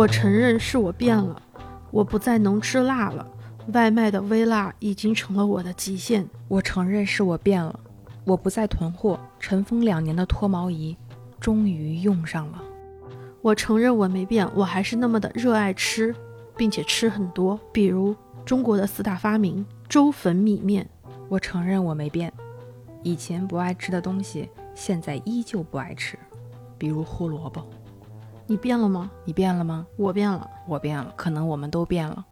[0.00, 1.42] 我承认是我变了，
[1.90, 3.26] 我不再能吃辣了，
[3.74, 6.26] 外卖的微辣已经成了我的极限。
[6.48, 7.78] 我承认是我变了，
[8.24, 10.96] 我不再囤货，尘封两年的脱毛仪
[11.38, 12.62] 终于用上了。
[13.42, 16.16] 我承认我没变，我还是那么的热爱吃，
[16.56, 20.88] 并且吃很多，比如中国的四大发明粥粉米面。
[21.28, 22.32] 我承认我没变，
[23.02, 26.18] 以前不爱吃的东西，现在依旧不爱吃，
[26.78, 27.62] 比如胡萝卜。
[28.50, 29.08] 你变了吗？
[29.24, 29.86] 你变了吗？
[29.96, 32.26] 我变了，我变了，可能我们都变了。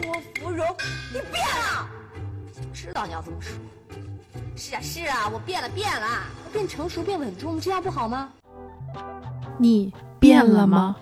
[0.00, 0.64] 郭芙蓉，
[1.12, 1.88] 你变了！
[2.72, 3.52] 知道你要这么说。
[4.54, 6.06] 是啊是啊，我变了变了，
[6.52, 8.28] 变成熟变稳重，这样不好吗？
[9.58, 10.94] 你变了吗？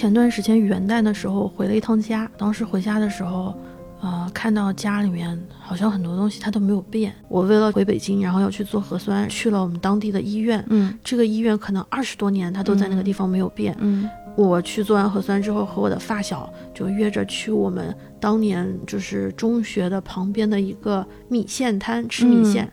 [0.00, 3.54] 前段时间元旦的时候回了一趟家，当时回家的时候，
[4.00, 7.14] 呃，看到家里面好像很多东西它都没有变。
[7.28, 10.64] 我为了回北京，然后要去做核酸，去了我们当地的医院。
[10.70, 13.76] 嗯这个医院可能二十多年它都在那个地方没有变。
[13.78, 22.66] 嗯我去做完核酸之后，和我的发小就约着去我们当年就是中学的旁边的一个米线摊吃米线。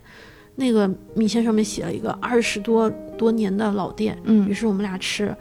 [0.56, 4.18] 那个米线上面写了一个二十多多年的老店。
[4.24, 5.36] 嗯于嗯是我们俩吃，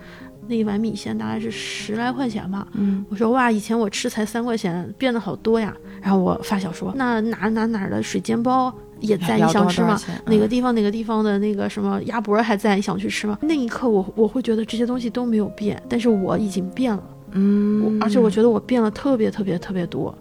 [0.48, 2.68] 那一碗米线大概是十来块钱吧。
[2.74, 5.76] 嗯我说哇，以前我吃才三块钱，变得好多呀。
[6.02, 10.00] 然后我发小说，那哪哪哪儿的水煎包也在，你想吃吗？
[10.26, 13.38] 哪个嗯地方哪个地方的那个什么鸭脖还在，你想去吃吗？
[13.42, 20.16] 那一刻我我会觉得这些东西都没有变，但是我已经变了，嗯，我而且我觉得我变了特别特别特别多，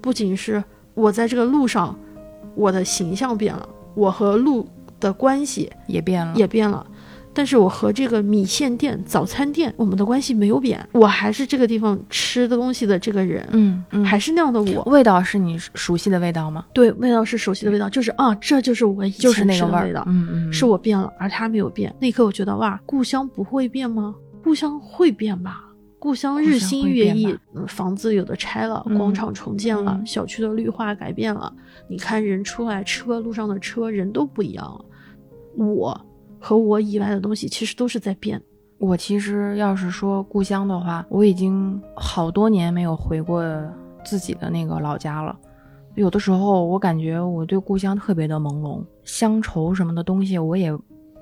[0.00, 0.62] 不仅是
[0.94, 1.98] 我在这个路上，
[2.54, 4.68] 我的形象变了，我和路
[5.00, 6.86] 的关系也变了，也变了。
[7.34, 14.82] 但是我和这个米线店、早餐店，我们的关系没有变，我还是这个地方吃的东西的这个人，嗯嗯，还是那样的我。
[14.84, 16.66] 味道是你熟悉的味道吗？
[16.72, 21.94] 对，味道是熟悉的味道，就是啊，这就是我以前就是那个味儿吃的味道，嗯嗯，是我变了，而他没有变。
[22.00, 24.14] 那一刻我觉得哇，故乡不会变吗？
[24.42, 25.68] 故乡会变吧。
[25.98, 27.32] 故乡日新月异
[27.68, 31.52] 房子有的拆了，嗯广场重建了，嗯小区的绿化改变了。
[31.88, 34.84] 你看人出来，车路上的车人都不一样了。
[35.56, 36.06] 我
[36.42, 38.42] 和我以外的东西其实都是在变。
[38.78, 43.44] 我其实要是说故乡的话，我已经好多年没有回过
[44.04, 45.38] 自己的那个老家了。
[45.94, 50.76] 有的时候我感觉我对故乡特别的朦胧，乡愁什么的东西我也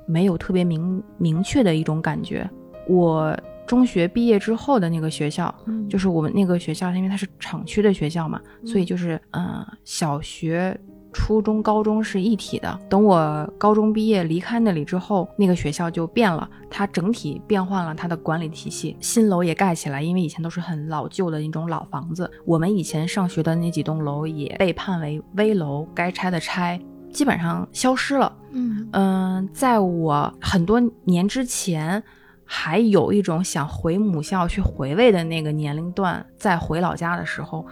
[0.06, 2.48] 没有特别明明确的一种感觉。
[2.88, 10.74] 我中学毕业之后的那个学校，嗯就是我们那个学校，因为它是厂区的学校嘛，嗯所以就是呃小学、
[11.12, 12.78] 初中、高中是一体的。
[12.88, 22.30] 等我高中毕业离开那里之后，那个学校就变了，它整体变换了它的管理体系，新楼也盖起来，因为以前都是很老旧的那种老房子。
[22.44, 26.80] 我们以前上学的那几栋楼也被判为危楼，该拆的拆，
[27.12, 28.32] 基本上消失了。
[28.52, 32.02] 嗯嗯，在我很多年之前，
[32.44, 37.64] 还有一种想回母校去回味的那个年龄段，在回老家的时候，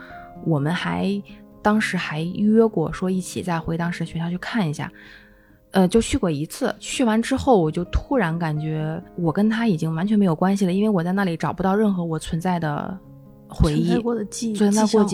[0.45, 1.21] 我们还
[1.63, 4.91] 当时还约过说一起再回当时学校去看一下。
[5.71, 12.99] 呃，就去过一次，去完之后我就突然感觉我跟他已经完全没有关系了，因为我在那里找不到任何我存在的
[13.47, 14.53] 回忆，存在过的记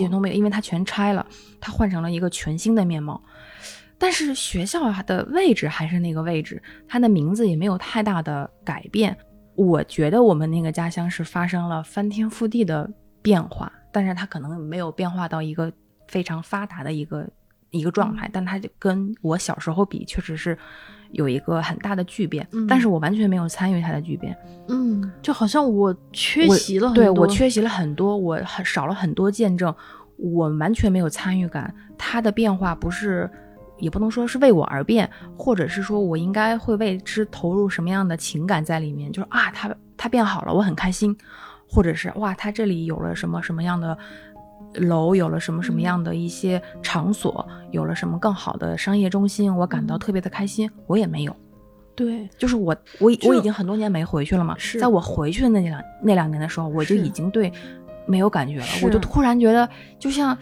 [0.05, 1.25] 忆，都没有，因为他全拆了，
[1.59, 3.21] 他换成了一个全新的面貌。
[3.97, 9.15] 但是学校的位置还是那个位置，它的名字也没有太大的改变。
[9.55, 12.89] 我觉得我们那个家乡是发生了翻天覆地的
[13.21, 15.71] 变化，但是它可能没有变化到一个
[16.07, 17.27] 非常发达的一个
[17.71, 20.57] 一个状态，但它就跟我小时候比，确实是
[21.11, 22.47] 有一个很大的巨变。
[22.51, 24.35] 嗯但是我完全没有参与它的巨变，
[24.69, 29.73] 嗯，就好像我缺席了很对我缺席了很多，我很少了很多见证，
[30.17, 31.73] 我完全没有参与感。
[31.97, 33.29] 它的变化不是，
[33.79, 41.17] 也不能说是为我而变，或者是说我应该会为之投入什么样的情感在里面，就是啊，他他变好了，我很开心，
[41.67, 43.97] 或者是哇，他这里有了什么什么样的。
[44.79, 49.99] 楼有了什么什么样的一些场所，有了什么更好的商业中心，我感到嗯。
[49.99, 50.69] 特别的开心。
[50.87, 51.35] 我也没有，
[51.95, 57.51] 对，就是我我这我已经很多年没回去了嘛，是在我回去的那两那两年的时候，我就已经对
[58.05, 59.67] 没有感觉了，我就突然觉得
[59.97, 60.37] 就像，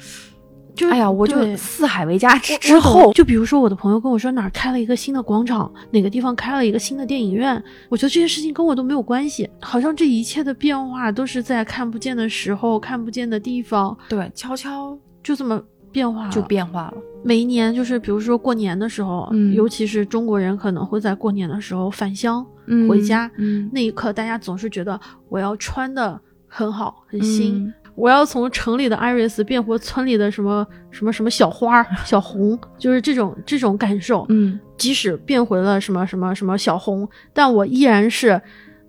[0.75, 15.61] 就哎呀，我就四海为家之之后，就比如说我的朋友跟我说哪儿开了一个新的广场，哪个地方开了一个新的电影院，我觉得这些事情跟我都没有关系，好像这一切的变化都是在看不见的时候、看不见的地方，对，悄悄就这么
[15.91, 16.93] 变化就变化了。
[17.23, 24.99] 每一年就是比如说过年的时候，嗯尤其是中国人可能会在过年的时候返乡、嗯回家，嗯，那一刻大家总是觉得
[25.29, 27.71] 我要穿的很好很新。
[27.95, 34.25] 嗯我要从城里的 Iris 变回村里的什么什么什么小花、 小红，就是这种这种感受。
[34.29, 38.41] 嗯即使变回了什么什么什么小红，但我依然是，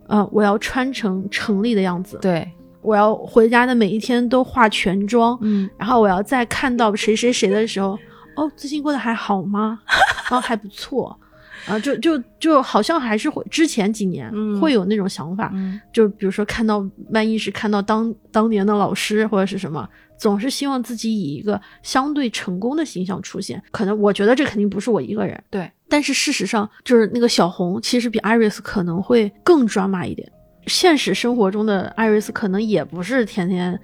[0.09, 2.19] 呃，我要穿成城里的样子。
[2.23, 7.99] 对，我要回家的每一天都化全妆，嗯然后我要再看到谁谁谁的时候，
[8.37, 9.79] 哦，最近过得还好吗？
[10.33, 11.17] 哦，还不错。
[11.67, 19.89] 啊，就就就好像还是会之前几年嗯会有那种想法，嗯就比如说看到万一是看到当当年的老师或者是什么，
[20.19, 23.63] 总是希望自己以一个相对成功的形象出现。
[23.71, 30.31] 可能我觉得这肯定不是我一个人，对，但是事实上就是那个小红其实比 Iris 可能会更 drama 一点。
[30.67, 33.79] 现实生活中的 Iris 可能也不是天天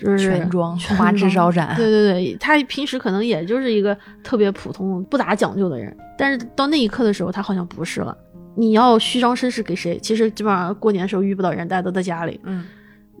[0.00, 8.16] 就是全妆花枝招展对对对，他平时可能也就是一个特别普通、不咋讲究的人，但是到那一刻的时候，他好像不是了。
[8.56, 9.98] 你要虚张声势给谁？
[9.98, 12.64] 其实基本上过年的时候遇不到人，大家都在家里，嗯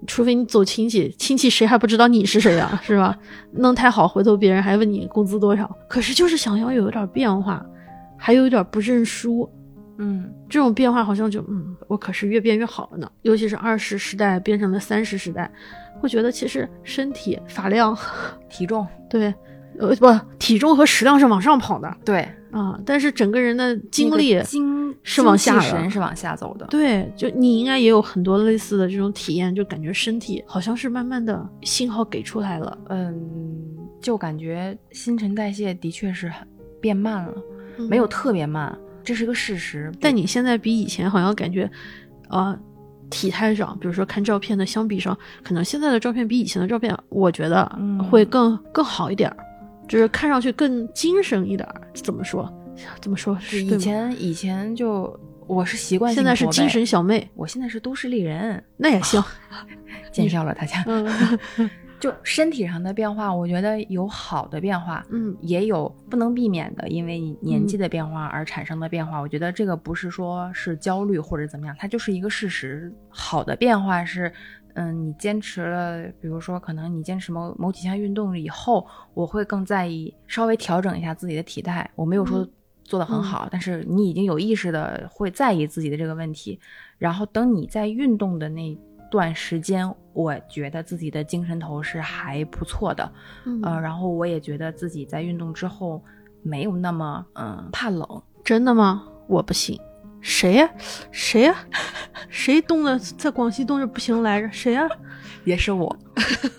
[0.06, 2.80] 除非你走亲戚，亲戚谁还不知道你是谁啊？
[2.82, 3.16] 是吧？
[3.52, 5.70] 弄太好，回头别人还问你工资多少。
[5.88, 7.64] 可是就是想要有一点变化，
[8.16, 9.48] 还有一点不认输，
[9.98, 13.10] 嗯这种变化好像就嗯，我可是越变越好了呢。
[13.22, 15.50] 尤其是二十时代变成了三十时代，
[16.00, 17.96] 会觉得其实身体发量，
[18.48, 19.32] 体重 对，
[19.78, 26.66] 呃不，体重和食量是往上跑的对，啊，但是整个人的精力精是往下精气的神是往下走的。
[26.66, 33.16] 对，就你应该也有很多类似的这种体验，就感觉身体好像是慢慢的信号给出来了，嗯，
[34.00, 36.46] 就感觉新陈代谢的确是很
[36.80, 37.34] 变慢了，
[37.78, 39.90] 嗯没有特别慢，这是个事实。
[40.00, 41.70] 但你现在比以前好像感觉，
[42.28, 42.58] 呃，
[43.10, 49.36] 体态上，比如说看照片的相比上，可能现在的照片比以前的照片，我觉得嗯会更、更好一点儿，
[49.88, 51.82] 就是看上去更精神一点儿。
[51.94, 52.50] 怎么说？
[53.00, 53.38] 怎么说？
[53.40, 59.22] 是以前以前就我是习惯性现在是精神小妹，我现在是都市丽人，那也行。
[60.12, 60.82] 见笑了大家。
[60.86, 61.06] 嗯
[62.00, 69.20] 就身体上的变化，我觉得有好的变化，嗯也有不能避免的，因为你年纪的变化而产生的变化。
[69.20, 72.90] 我觉得这个不是说是焦虑或者怎么样，它就是一个事实。
[73.10, 74.32] 好的变化是，
[74.74, 81.88] 嗯，你坚持了，比如说可能你坚持某某几项运动以后，我会更在意，稍微调整一下自己的体态。
[81.94, 82.50] 我没有说嗯
[82.82, 86.58] 做得很好，但是你已经有意识的会在意自己的这个问题。
[86.98, 88.76] 然后等你在运动的那
[89.10, 93.12] 段时间，我觉得自己的精神头是还不错的。
[93.44, 96.02] 嗯呃，然后我也觉得自己在运动之后
[96.42, 99.04] 没有那么嗯怕冷，真的吗？
[99.26, 99.78] 我不信。
[100.22, 100.70] 谁呀、
[101.10, 101.54] 谁呀、
[102.28, 104.50] 谁冻的在广西冻着不行来着？
[104.52, 104.86] 谁呀、
[105.44, 105.96] 也是我，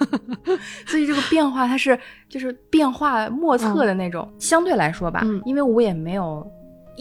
[0.87, 1.97] 所以这个变化它是
[2.27, 4.27] 就是变化莫测的那种。
[4.39, 6.43] 相对来说吧，嗯因为我也没有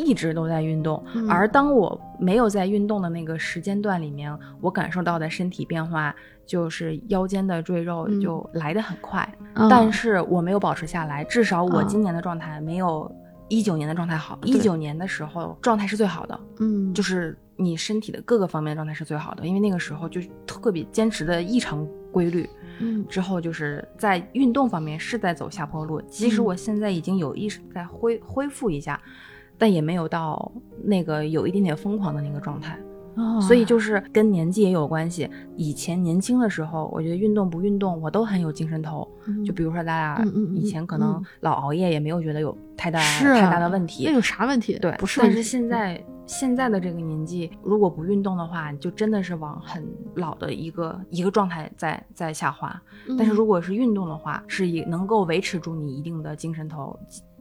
[0.01, 1.29] 一直都在运动，嗯。
[1.29, 6.15] 而当我没有在运动的那个时间段里面，我感受到的身体变化
[6.47, 8.21] 就是腰间的赘肉嗯。
[8.21, 9.69] 就来得很快，嗯。
[9.69, 11.87] 但是我没有保持下来，至少我嗯。
[11.87, 13.11] 今年的状态没有
[13.49, 14.39] 一九年的状态好。
[14.45, 22.49] 一九年的时候状态是最好的，嗯，就是你身体的各个方面状态是最好的，因为那个时候就特别坚持的异常规律。
[22.81, 23.07] 嗯。
[23.09, 26.45] 之后就是在运动方面是在走下坡路，即使嗯。
[26.45, 29.01] 我现在已经有意识在恢恢复一下，
[29.61, 30.51] 但也没有到
[30.83, 32.77] 那个有一点点疯狂的那个状态。
[33.17, 35.29] 哦所以就是跟年纪也有关系。
[35.57, 39.07] 以前年轻的时候，我觉得运动不运动，我都很有精神头。
[39.27, 40.25] 嗯就比如说咱俩
[40.55, 44.05] 以前可能嗯老熬夜，也没有觉得有太大、啊太大的问题。
[44.07, 44.79] 那有啥问题？
[44.79, 45.43] 对，不是但是。
[45.43, 52.81] 现在现在的这个年纪，如果不运动的话，就真的是往很老的一个一个状态在在下滑。
[53.09, 56.97] 嗯，但是如果是运动的话，是以能够维持住你一定的精神头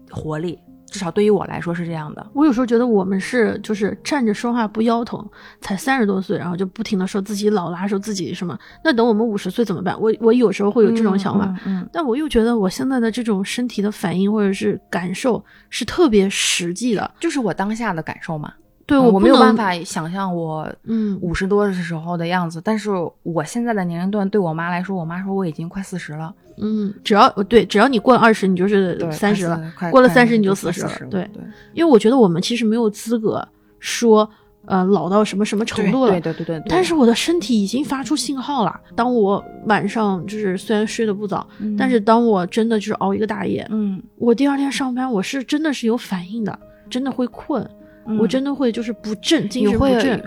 [0.09, 0.57] 活力，
[0.89, 2.27] 至少对于我来说是这样的。
[2.33, 5.23] 我有时候觉得我们是就是站着说话不腰疼，
[5.61, 8.57] 才三十多岁，然后就不停的说自己老啦，说自己什么。
[8.83, 9.99] 那等我们五十岁怎么办？
[9.99, 17.11] 我我有时候会有这种想法，嗯，嗯但我又觉得我现在的这种身体的反应或者是感受是特别实际的。
[17.19, 18.53] 就是我当下的感受嘛。
[18.89, 22.89] 对嗯我我没有办法想象我嗯五十多的时候的样子，但是
[23.23, 29.61] 我现在的年龄段对我妈来说，我妈说我已经快四十了，嗯，只要对，只要你过了二十，你就是对，三十了。
[29.91, 31.43] 过了三十你就四十了对对，
[31.73, 33.47] 因为我觉得我们其实没有资格
[33.79, 34.29] 说，
[34.65, 36.11] 呃，老到什么什么程度了。
[36.11, 36.65] 对对对对对。
[36.67, 38.79] 但是我的身体已经发出信号了。
[38.95, 47.67] 当我晚上就是虽然睡得不早，嗯，但是当我真的就是熬一个大夜，嗯，我第二天上班我是真的是有反应的，真的会困，
[48.09, 50.21] 嗯我真的会就是不振，精神不振。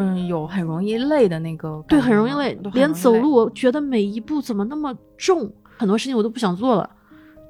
[0.00, 6.88] 嗯有很容易累的那个对，很容易累连走路我觉得每一步怎么那么重，很多事情我都不想做了。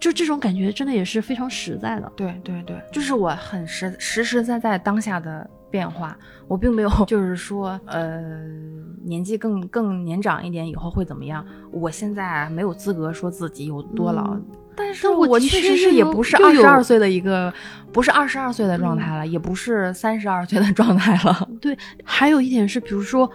[0.01, 2.11] 就这种感觉真的也是非常实在的。
[2.17, 8.21] 对对对，就是我很实实实在在当下的变化，我并没有 就是说，呃，
[9.05, 11.45] 年纪更更年长一点以后会怎么样？
[11.71, 14.45] 我现在没有资格说自己有多老，嗯
[14.81, 17.53] 但是我的我确确是有实是也不是二十二岁的一个，
[17.93, 21.49] 不是二十二岁的状态了，也不是三十二岁的状态了。
[21.61, 23.29] 对，还有一点是，比如说，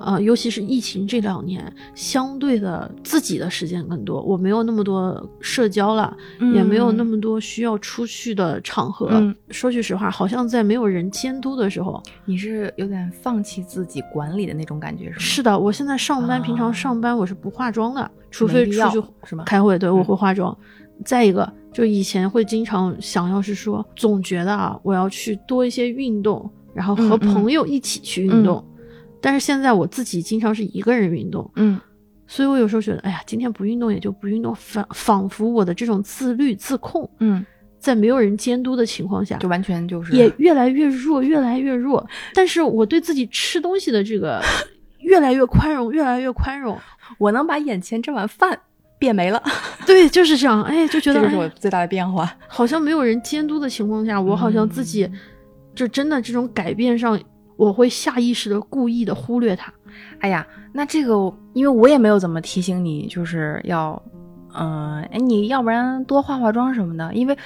[0.00, 6.16] 呃，尤其是疫情这两年，相对的自己的时间更多，我没有那么多社交了，
[6.54, 9.08] 也没有那么多需要出去的场合。
[9.12, 15.16] 嗯说句实话，好像在没有人监督的时候，你是有点放弃自己管理的那种感觉，是吗？
[15.18, 19.44] 是的，我现在上班，平啊常上班我是不化妆的，除非出去是吗？
[19.44, 20.56] 开会，对我嗯会化妆。
[21.04, 28.64] 再一个，就以前会经常想要是说，总觉得啊，我要去多一些运动，然后和朋友一起去运动。
[29.20, 31.80] 但是现在我自己经常是一个人运动，嗯
[32.26, 37.44] 所以我有时候觉得，哎呀，今天不运动也就不运动，仿仿佛我的这种自律自控，嗯，
[37.80, 42.08] 在没有人监督的情况下，就完全就是也越来越弱，越来越弱。
[42.32, 44.40] 但是我对自己吃东西的这个
[45.02, 46.78] 越来越宽容，越来越宽容。
[47.18, 48.56] 我能把眼前这碗饭
[48.96, 49.42] 变没了，
[49.84, 50.62] 对，就是这样。
[50.62, 52.32] 哎，就觉得这个是我哎最大的变化。
[52.46, 55.10] 好像没有人监督的情况下，我好像自己
[55.74, 57.20] 就真的这种改变上，
[57.60, 59.70] 我会下意识的故意的忽略它。
[60.20, 61.12] 哎呀，那这个
[61.52, 64.02] 因为我也没有怎么提醒你，就是要，
[64.58, 67.36] 嗯、哎，你要不然多化化妆什么的，因为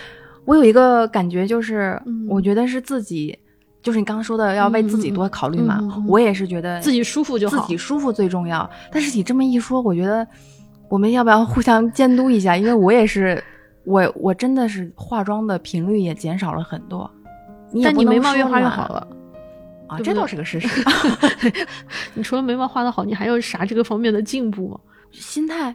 [0.44, 3.36] 我有一个感觉，就是、嗯我觉得是自己，
[3.82, 8.70] 就是你刚刚说的要为自己多考虑嘛，我也是觉得自己舒服就好自己舒服最重要。
[8.92, 10.24] 但是你这么一说，我觉得
[10.88, 12.56] 我们要不要互相监督一下？
[12.56, 13.42] 因为我也是，
[13.84, 17.10] 我我真的是化妆的频率也减少了很多。
[17.72, 19.04] 你但你眉毛越画越好了。
[19.88, 20.68] 啊，这倒是个事实。
[22.14, 24.80] 你除了眉毛画的好，你还有啥这个方面的进步吗？
[25.10, 25.74] 心态，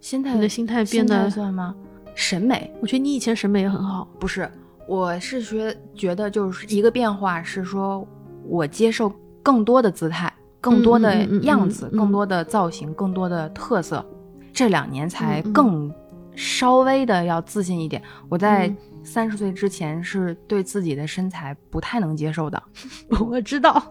[0.00, 1.74] 心态，你的心态变得，算吗？
[2.14, 4.06] 审美我觉得你以前审美也很好。
[4.18, 4.50] 不是，
[4.86, 8.06] 我是觉觉得就是一个变化是说，
[8.46, 14.04] 我接受更多的姿态，更多的样子，嗯更多的造型，更多的特色。
[14.52, 15.90] 这两年才更
[16.34, 18.02] 稍微的要自信一点。
[18.28, 22.62] 我在嗯三十岁之前是对自己的身材不太能接受的。
[23.28, 23.82] 我知道，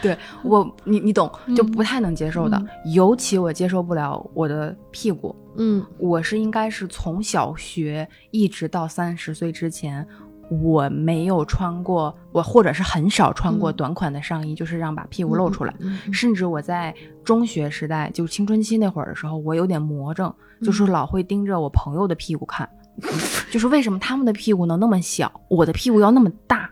[0.00, 2.62] 对我，你你懂，就嗯不太能接受的。
[2.94, 5.34] 尤其我接受不了我的屁股。
[5.56, 10.06] 嗯我是应该是从小学一直到三十岁之前，
[10.50, 15.72] 我没有穿过，我或者是很少穿过嗯短款的上衣，就是让把屁股露出来。
[15.80, 22.68] 嗯嗯甚至我在中学时代，就青春期那会儿的时候，我有点魔怔，嗯就是老会盯着我朋友的屁股看，
[23.50, 26.68] 就是为什么他们的屁股能那么小，我的屁股要那么大，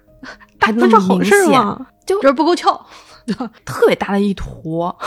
[0.58, 1.86] 大那那这好么明显，事吗？
[2.04, 2.84] 就这儿不够翘。
[3.64, 4.96] 特别大的一坨。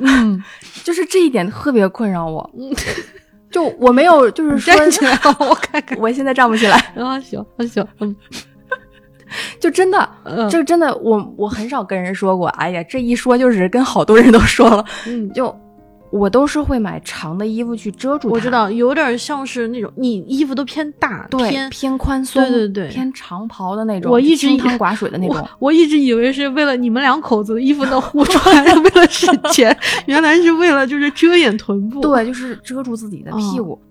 [0.00, 0.42] 嗯，
[0.84, 2.50] 就是这一点特别困扰我。
[3.52, 5.96] 就我没有，就是说，站起来，我看看。
[5.98, 8.16] 我现在站不起来，啊，行，啊行，嗯
[9.60, 12.48] 就真的，嗯，就真的，我我很少跟人说过。
[12.48, 15.54] 哎呀，这一说就是跟好多人都说了，嗯，就
[16.12, 18.34] 我都是会买长的衣服去遮住它。
[18.34, 25.50] 我知道，有点像是那种你衣服都偏大，对，偏偏宽松，对对对偏长袍的那种，我一直以清汤寡水的那种我。
[25.68, 29.76] 我一直以为是为了你们两口子的衣服能互穿，为了省钱，
[30.06, 33.80] 原来是为了就是遮掩臀部。，对，就是遮住自己的屁股。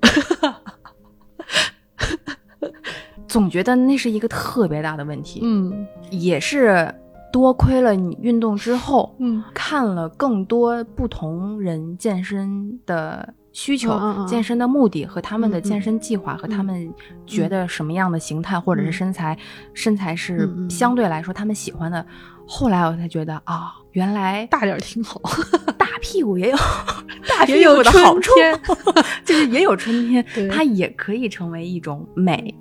[3.28, 6.94] 总觉得那是一个特别大的问题，嗯也是
[7.32, 9.44] 多亏了你运动之后，嗯。
[9.54, 16.94] 看了更多不同人健身的需求、健身的目的和他们的健身计划、和他们
[17.26, 19.38] 觉得什么样的形态、或者是身材，
[19.74, 22.06] 身材是相对来说他们喜欢的。
[22.48, 25.22] 后来我才觉得啊，原来大点儿挺好，
[25.78, 26.58] 大屁股也有
[27.30, 28.32] 大屁股的好处，
[29.24, 32.54] 就是也有春天，它也可以成为一种美。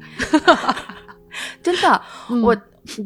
[1.63, 2.01] 真的，
[2.31, 2.43] 嗯。
[2.43, 2.57] 我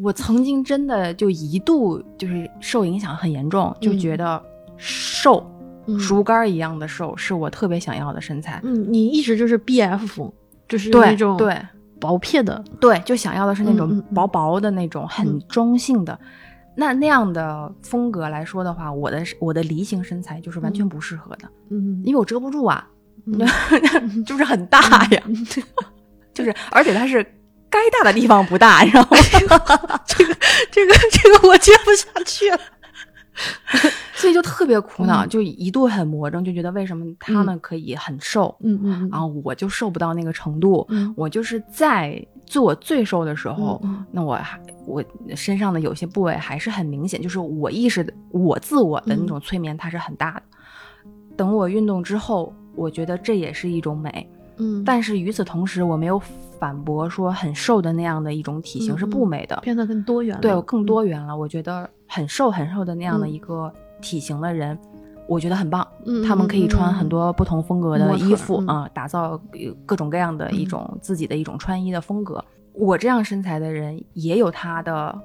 [0.01, 4.41] 我曾经真的就一度就是受影响很严重，就觉得
[4.77, 5.45] 瘦、
[5.87, 5.97] 嗯。
[5.99, 8.59] 竹竿一样的瘦是我特别想要的身材。
[8.63, 10.31] 嗯，你一直就是 B F 风，
[10.67, 11.59] 就是那种对
[11.99, 15.41] 薄片的，对，就想要的是那种薄薄的那种很嗯。
[15.47, 16.17] 中性的。
[16.77, 22.85] 那那样的风格来说的话，我的我的梨形身材就是完全不适合的，嗯，因为我遮不住啊，
[23.25, 23.39] 嗯。
[24.25, 25.23] 就是很大呀，
[26.33, 27.25] 就是而且它是
[27.75, 29.17] 该大的地方不大，你知道吗？
[30.07, 30.35] 这个
[30.71, 32.59] 这个这个我接不下去了。
[34.15, 40.85] 所以就特别苦恼，嗯就一度很魔怔，就觉得为什么他们可以很瘦，嗯嗯然后我就瘦不到那个程度。
[40.89, 45.03] 嗯我就是在做我最瘦的时候，嗯那我还我
[45.35, 50.43] 身上的有些部位还是很明显，就是我意识的我自我的那种催眠，它是很大的。
[51.35, 54.29] 等我运动之后，我觉得这也是一种美。
[54.59, 56.17] 嗯，但是与此同时，我没有
[56.65, 60.41] 反驳说很瘦的那样的一种体型是不美的，变得更多元了。
[60.41, 61.37] 对我更多元了。
[61.37, 64.75] 我觉得很瘦很瘦的那样的一个体型的人，
[65.27, 65.87] 我觉得很棒。
[66.07, 69.39] 嗯，他们可以穿很多不同风格的衣服嗯啊、打造
[69.85, 72.43] 各种各样的一种自己的一种穿衣的风格。
[72.73, 75.15] 我这样身材的人也有他的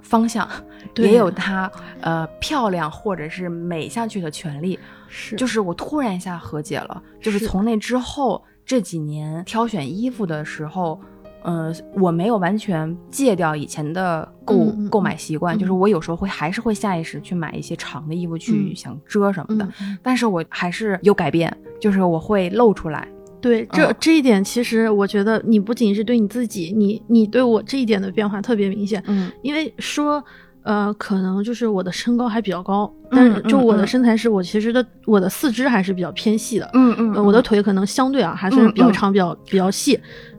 [0.00, 0.48] 方向，
[0.94, 1.68] 也有他
[2.00, 4.78] 呃漂亮或者是美下去的权利。
[5.08, 11.00] 是就是我突然一下和解了，就是是从那之后这几年挑选衣服的时候，
[11.44, 15.58] 嗯、我没有完全戒掉以前的购、购买习惯，嗯。
[15.58, 19.96] 就是我有时候会还是会下意识去买一些长的衣服去嗯想遮什么的，嗯。
[20.02, 23.06] 但是我还是有改变，就是我会露出来。
[23.40, 23.96] 对，这、嗯。
[24.00, 29.00] 这一点其实我觉得你不仅是对你自己，你你对我这一点的变化特别明显。
[29.06, 29.30] 嗯。
[29.42, 30.20] 因为说，
[30.66, 39.98] 呃，可能就是我的身高还比较高，但是就我的身材是我其实的我的四肢还是比较偏细的，嗯嗯呃我的腿可能相对啊还算是比较长、比较比较细，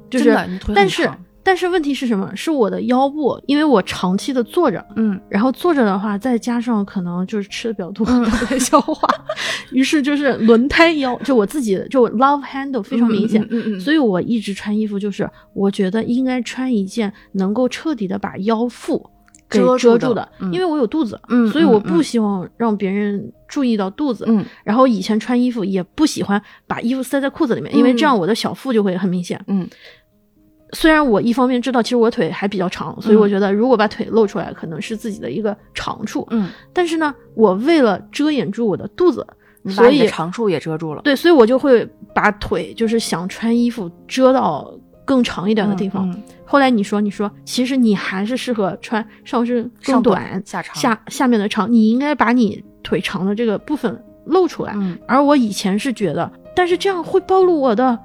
[0.10, 0.38] 就是
[0.76, 1.10] 但是
[1.44, 2.30] 但是问题是什么？
[2.36, 5.18] 是我的腰部，因为我长期的坐着，嗯。
[5.30, 8.22] 然后坐着的话，再加上可能就是吃的比较多，嗯。
[8.26, 9.08] 不太消化，
[9.72, 13.42] 于是就是轮胎腰，就我自己就 love handle 非常明显。
[13.44, 19.17] 嗯嗯嗯所以我一直穿衣服，就是我觉得应该穿一件能够彻底的把腰腹给
[19.50, 24.26] 遮遮住的，嗯因为我有肚子，嗯所以我不希望让别人注意到肚子。
[24.28, 29.40] 嗯然后以前穿衣服也不喜欢把衣服塞在裤子里面，因为这样我的小腹就会很明显。
[29.48, 29.68] 嗯
[30.74, 36.28] 虽然我一方面知道其实我腿还比较长，所以嗯我觉得如果把腿露出来，可能是自己的一个长处。
[36.30, 39.26] 嗯，但是呢，我为了遮掩住我的肚子，
[39.70, 41.02] 所以长处也遮住了。
[41.04, 44.70] 对，所以我就会把腿就是想穿衣服遮到
[45.08, 46.14] 更长一点的地方。
[46.46, 50.76] 后来你说，你说其实你还是适合穿上身更上短短、下长。
[50.76, 54.74] 下下面的长，你应该把你腿长的这个部分露出来。
[54.76, 55.00] 嗯。
[55.08, 57.98] 而我以前是觉得，但是这样会暴露我的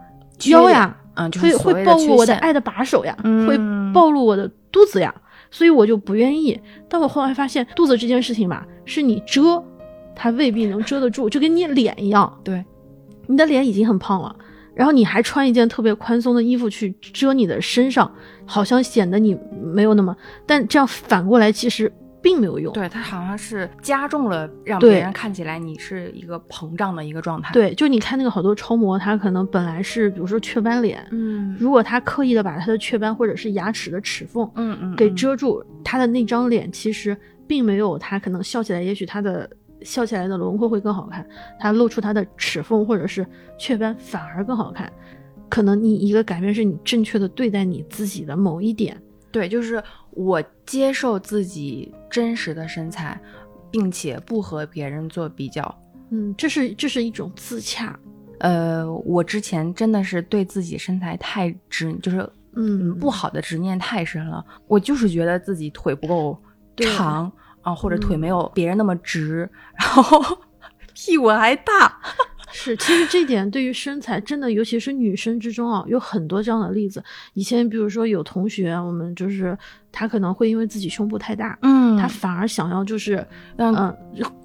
[0.47, 3.49] 腰呀，嗯，就是会会暴露我的爱的把手呀，嗯。
[3.49, 3.59] 会
[3.93, 5.13] 暴露我的肚子呀，
[5.51, 6.59] 所以我就不愿意。
[6.89, 9.63] 但我后来发现，肚子这件事情吧，是你遮，
[10.15, 12.65] 它未必能遮得住，就跟你脸一样，对，
[13.27, 14.35] 你的脸已经很胖了，
[14.75, 18.11] 然后你还穿一件特别宽松的衣服去遮你的身上，
[18.47, 22.73] 好像显得你没有那么，但这样反过来其实并没有用。
[22.73, 39.51] 对，它好像是加重了让别人看起来你是一个膨胀的一个状态。，对，就你看那个好多超模，她可能本来是比如说雀斑脸，嗯如果她刻意的把她的雀斑或者是牙齿的齿缝嗯嗯，给嗯遮住，她的那张脸其实并没有她可能笑起来，也许她的
[39.85, 41.27] 笑起来的轮廓会更好看，
[41.59, 43.27] 它露出它的齿缝或者是
[43.59, 44.93] 雀斑反而更好看。
[45.49, 53.21] 可能你一个改变是你正确的对待你自己的某一点，对，就是我接受自己真实的身材，
[53.71, 55.79] 并且不和别人做比较。
[56.09, 57.99] 嗯，这是这是一种自洽，
[58.39, 64.43] 呃，我之前真的是对自己身材太执，就是嗯不好的执念太深了。
[64.67, 66.39] 我就是觉得自己腿不够
[66.75, 67.31] 对长
[67.63, 69.49] 啊，或者腿嗯没有别人那么直，
[69.79, 70.21] 然后
[70.95, 71.99] 屁股还大。
[72.55, 77.03] 是，其实这点对于身材真的，尤其是女生之中啊，有很多这样的例子。
[77.33, 79.57] 以前比如说有同学，我们就是
[79.91, 83.97] 他可能会因为自己胸部太大，嗯他反而想要就是让嗯、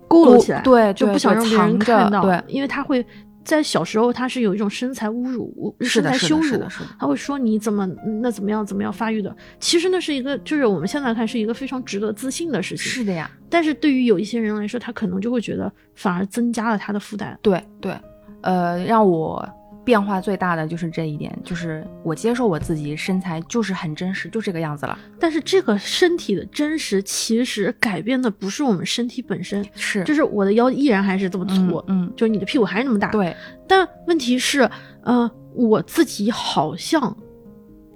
[0.08, 3.06] 佝偻起来，对对就不想让别人看到，对因为他会
[3.48, 6.62] 在小时候他是有一种身材侮辱、身材羞辱。
[7.00, 7.88] 他会说你怎么
[8.22, 17.40] 那怎么样怎么样发育的，其实那是一个就是我们现在看是一个非常值得自信的事情，是的呀，但是对于有一些人来说，他可能就会觉得反而增加了他的负担。
[17.42, 17.96] 对对，
[18.42, 19.48] 呃，让我
[19.88, 25.00] 变化最大的就是这一点，就是我接受我自己身材就是很真实，就这个样子了。
[25.18, 33.34] 但是这个身体的真实，其实改变的不是我们身体本身，是就是我的腰依然还是这么粗，嗯嗯就是你的屁股还是那么大。，对，
[33.66, 34.70] 但问题是，
[35.04, 37.16] 呃，我自己好像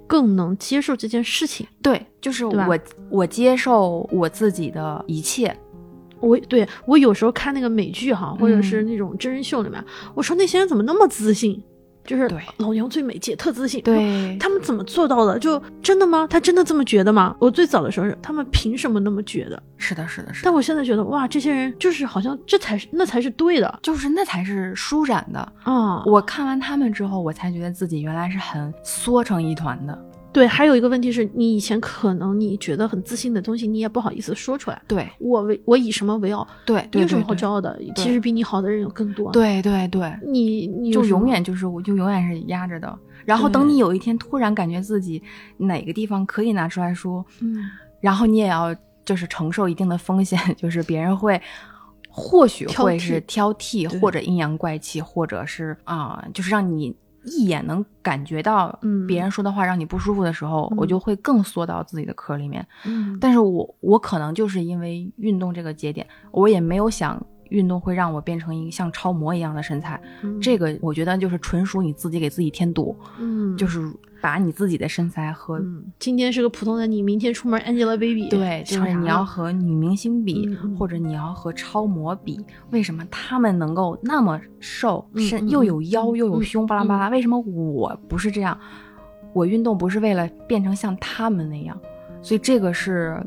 [0.06, 1.66] 更能接受这件事情。
[1.82, 2.78] 对，就是我
[3.10, 5.54] 我接受我自己的一切。
[6.20, 11.62] 我对我有时候看那个美剧哈，或者嗯是那种真人秀里面，我说那些人怎么那么自信？
[12.04, 13.82] 就是对老娘最美，姐特自信。
[13.82, 15.38] 对他们怎么做到的？
[15.38, 16.26] 就真的吗？
[16.28, 17.34] 他真的这么觉得吗？
[17.38, 19.62] 我最早的时候是，他们凭什么那么觉得？
[19.76, 25.52] 是的，是的，是的，但我现在觉得，哇，这些人就是好像这才是那才是对的就是那才是舒展的。
[25.64, 26.02] 啊！
[26.06, 29.98] 我看完他们之后，我才觉得自己原来是很缩成一团的。
[30.32, 34.82] 对，还有一个问题是你以前可能你觉得很自信的东西，你也不好意思说出来。
[34.88, 36.46] 对我为我以什么为傲？
[36.64, 37.78] 对有什么好骄傲的？
[37.96, 42.98] 其实比你好的人有更多。，对对对，你你就永远就是我就永远是压着的。
[43.24, 45.22] 然后等你有一天突然感觉自己
[45.58, 47.64] 哪个地方可以拿出来说，嗯，
[48.00, 51.40] 然后你也要就是承受一定的风险， 就是别人会
[52.08, 59.06] 或许会是挑剔，对或者阴阳怪气，或者是啊、就是让你一眼能感觉到嗯。
[59.06, 60.76] 别人说的话让你不舒服的时候，嗯。
[60.76, 62.66] 我就会更缩到自己的壳里面。
[62.84, 63.18] 嗯。
[63.20, 70.00] 但是我我可能就是因为运动这个节点，我也没有想运动会让我变成一个像超模一样的身材。
[70.40, 73.56] 这个我觉得就是纯属你自己给自己添堵，嗯。
[73.56, 73.80] 就是
[74.22, 82.38] 把你自己的身材和、嗯，今天是个普通的你，明天出门 Angelababy，对，就是你要和女明星比，或者你要和超模比，
[82.70, 87.08] 为什么他们能够那么瘦，身又有腰又有胸，巴拉巴拉？
[87.08, 88.56] 为什么我不是这样？
[89.34, 91.76] 我运动不是为了变成像他们那样，
[92.22, 93.20] 所以这个是。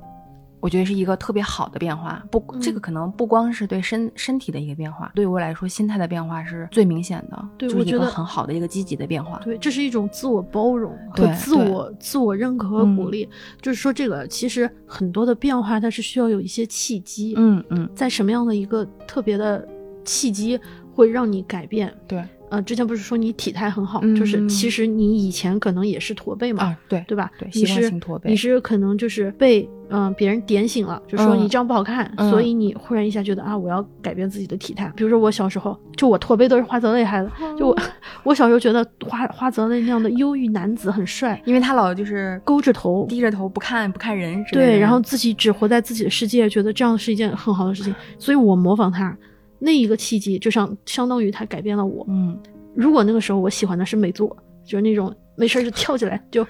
[0.65, 9.39] 我觉得是一个特别好的变化，不，这个嗯可能不光是对身身体的一个变化，对我来说，心态的变化是最明显的，就是一个对我觉得很好的一个积极的变化。
[9.43, 13.29] 对，这是一种自我包容和对自我自我认可和鼓嗯励。
[13.61, 17.35] 就是说，这个其实很多的变化，它是需要有一些契机。
[17.37, 19.67] 嗯嗯，在什么样的一个特别的
[20.03, 20.59] 契机
[20.95, 21.93] 会让你改变？
[22.07, 27.31] 对呃，之前不是说你体态很好，嗯就是其实你以前可能也是驼背嘛，啊，对对吧？
[27.39, 34.91] 对，习惯你是性驼背，你是可能就是被嗯、别人点醒了，就说嗯你这样不好看，嗯所以你忽然一下觉得啊，我要改变自己的体态。
[34.95, 37.77] 比如说我小时候，就我驼背都是花泽类害的，就我
[38.23, 43.05] 我小时候觉得花花泽类那样的忧郁男子很帅，因为他老就是勾着头。
[43.07, 49.15] 低着头不看不看人对，然后自己只活在自己的世界，觉得这样是一件很好的事情，所以我模仿他。
[49.59, 52.05] 那一个契机，就像相当于他改变了我。
[52.09, 52.37] 嗯，
[52.73, 56.45] 如果那个时候我喜欢的是美作，就是那种没事儿就跳起来，就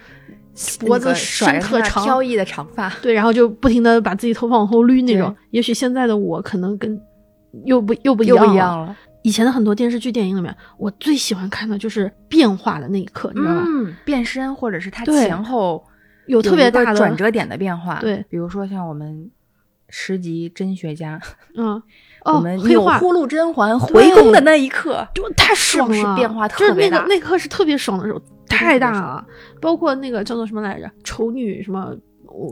[0.79, 5.35] 脖子伸甩特长，飘逸的长发，对，然后就不停的把自己头发往后捋那种。
[5.51, 6.99] 也许现在的我可能跟
[7.65, 8.47] 又不又不一样了。
[8.47, 8.97] 不一样了。
[9.21, 13.63] 以前的很多电视剧、电影里面，我最喜欢看的就是变化的那一刻，你知道吧？
[13.65, 15.83] 嗯，变身或者是他前后
[16.27, 17.99] 有特别大的转折点的变化。
[17.99, 19.31] 对比如说像我们
[19.89, 21.19] 十级真学家，
[21.57, 21.81] 嗯，
[22.25, 29.25] 我哦，黑化祜禄甄嬛回宫的那一刻，就太爽了，是是变化就是特别大那个那刻是特别爽的时候，太大了。
[29.61, 31.93] 包括那个叫做什么来着，丑女什么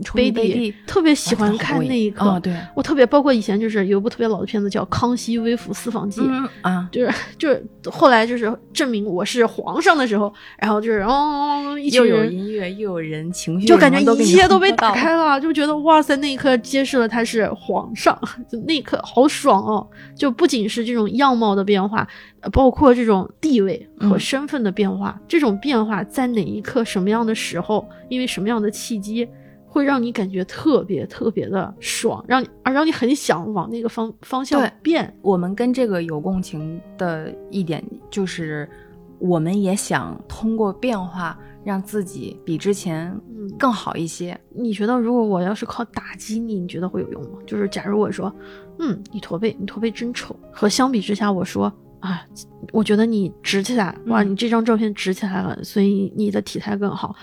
[0.04, 2.26] 丑女 baby，baby 特别喜欢看那一刻。
[2.26, 18.18] 哦，对，我特别包括以前就是有一部特别老的片子叫《康熙微服私访记》，嗯啊，就是就是后来就是证明我是皇上的时候，然后就是哦又有人音乐又有人情绪，就感觉一切都被打开了，就觉得哇塞，那一刻揭示了他是皇上，
[18.50, 19.88] 就那一刻好爽哦！
[20.16, 22.08] 就不仅是这种样貌的变化，
[22.42, 29.28] 呃包括这种地位和嗯身份的变化，这种变化在哪一刻、什么样的时候，因为什么样的契机，
[29.74, 35.12] 会让你感觉特别特别的爽，让你而让你很想往那个方方向变。
[35.24, 38.70] 我们跟这个有共情的一点就是，
[39.18, 44.40] 我们也想通过变化让自己比之前嗯更好一些。
[44.52, 47.40] 你觉得如果我要是靠打击你，你觉得会有用吗？
[47.48, 48.32] 就是假如我说，
[48.78, 52.24] 嗯，你驼背，你驼背真丑，和相比之下，我说啊，
[52.72, 57.16] 我觉得你直起来，哇，嗯你这张照片直起来了，所以你的体态更好。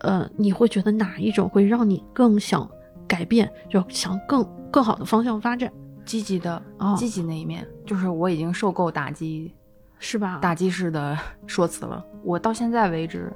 [0.00, 2.68] 呃，你会觉得哪一种会让你更想
[3.06, 5.72] 改变，就想更更好的方向发展，
[6.04, 9.52] 积极的、哦积极那一面，就是我已经受够打击
[9.98, 10.38] 是吧？
[10.40, 12.04] 打击式的 说辞了。
[12.22, 13.32] 我到现在为止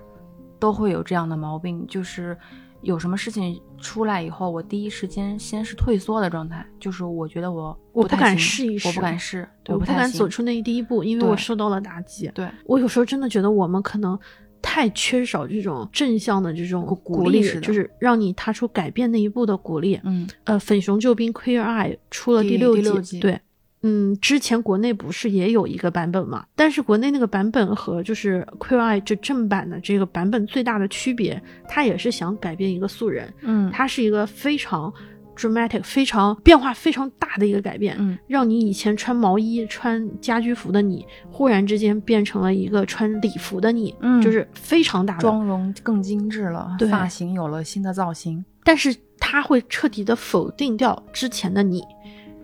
[0.59, 2.37] 都会有这样的毛病，就是
[2.81, 12.31] 有什么事情出来以后，我第一时间先是退缩的状态，就是我觉得我我不敢试一试我不敢试，对我不太敢走出那第一步，因为我受到了打击。
[12.35, 14.19] 对我有时候真的觉得我们可能
[14.67, 20.01] 太缺少这种正向的这种鼓鼓励，就是让你踏出改变那一步的鼓励。
[20.05, 23.39] 嗯呃，粉熊救兵 Queer Eye 出了第六季，对。
[23.83, 26.47] 嗯，之前国内不是也有一个版本嘛？
[26.57, 34.91] 但是国内那个版本和就是 Queer Eye 这正版的这个版本最大的区别，它也是想改变一个素人，嗯它是一个非常
[35.37, 45.21] dramatic、非常变化非常大的一个改变，嗯让你以前穿毛衣、穿家居服的你，忽然之间变成了一个穿礼服的你，嗯就是非常大的。
[45.21, 48.45] 妆容更精致了，对发型有了新的造型。
[48.67, 51.83] 但是它会彻底的否定掉之前的你，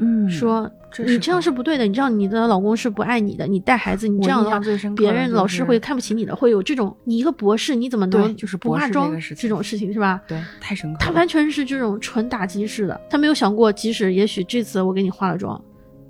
[0.00, 4.58] 嗯说这你这样是不对的，你这样你的老公是不爱你的，你带孩子你这样的话
[4.96, 10.20] 别人老师会看不起你的，会有这种你一个博士你怎么能就是不化妆这种事情是吧？
[10.26, 10.98] 对太深刻。
[11.00, 15.60] 他完全是这种纯打击式的，他没有想过，即使也许这次我给你化了妆，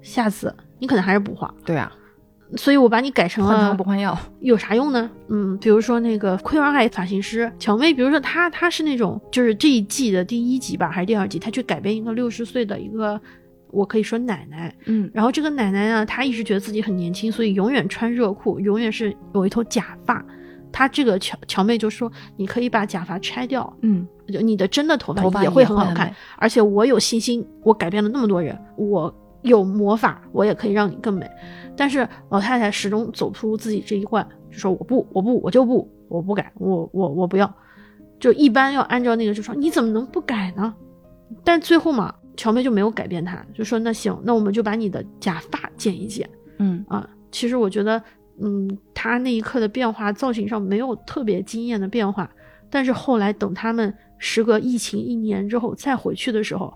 [0.00, 1.92] 下次你可能还是不化，对啊，
[2.56, 4.18] 所以我把你改成换汤了不换药。
[4.40, 5.10] 有啥用呢？
[5.28, 13.20] 嗯，比如说那个 Queer Eye 发型师乔妹，比如说她，她是那种就是这一季的第一集吧，还是第二集，她去改编一个六十岁的一个，
[13.72, 14.74] 我可以说奶奶。
[14.86, 20.24] 嗯然后这个奶奶呢，她一直觉得自己很年轻，所以永远穿热裤，永远是有一头假发。
[20.72, 26.14] 她这个乔乔妹就说，你可以把假发拆掉，嗯，就你的真的头发也会很好看。
[26.36, 31.28] 而且我有信心，我改变了那么多人，我有魔法，我也可以让你更美。
[31.76, 37.52] 但是老太太始终走不出自己这一关，就说我不，我不，我就不，我不改，我我我不要。
[38.20, 40.74] 就一般要按照那个，就说你怎么能不改呢？
[41.42, 46.28] 但最后嘛，乔妹就没有改变他，就说那行，那我们就把你的假发剪一剪。
[46.58, 48.02] 嗯啊，其实我觉得，
[48.40, 52.30] 嗯，他那一刻的变化造型上没有特别惊艳的变化，
[52.68, 56.72] 但是后来等他们时隔疫情一年之后再回去的时候，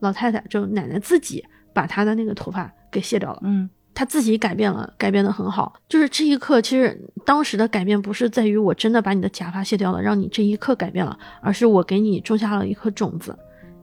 [0.00, 3.40] 老太太就奶奶自己把她的那个头发给卸掉了。
[3.42, 5.74] 嗯他自己改变了，改变的很好。
[5.88, 6.96] 就是这一刻，其实
[7.26, 13.36] 当时的改变不是在于我真的把你的假发卸掉了，让你这一刻改变了，而是我给你种下了一颗种子，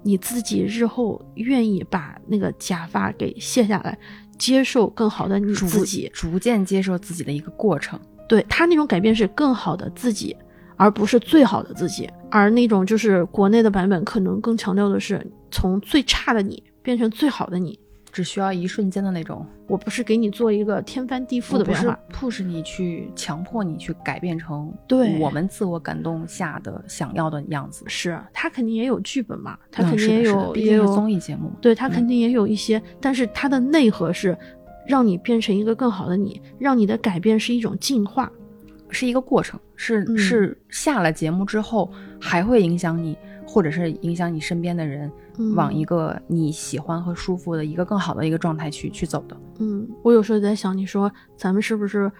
[0.06, 3.98] 你自己日后愿意把那个假发给卸下来，
[4.38, 6.08] 接受更好的你自己。
[6.14, 8.00] 逐渐接受自己的一个过程。
[8.30, 10.36] 对他那种改变是更好的自己，
[10.78, 12.08] 而不是最好的自己。
[12.30, 17.80] 而那种就是国内的版本，可能更强调的是从最差的你变成最好的你。
[18.16, 27.84] 只需要一瞬间的那种，我不是给你做一个天翻地覆的不是变化，push 你去强迫你去改变成对我们自我感动下的想要的样子。
[27.90, 34.38] 是他肯定也有剧本嘛，他嗯肯定也是的是也有综艺节目对他肯嗯定也有一些，但是他的内核是
[34.88, 38.32] 让你变成一个更好的你，让你的改变是一种进化。
[38.92, 49.38] 是一个过程，是、嗯是下了节目之后还会影响你，或者是影响你身边的人，嗯往一个你喜欢和舒服的一个更好的一个状态去去走的。
[49.60, 52.12] 嗯，我有时候在想，你说咱们是不是，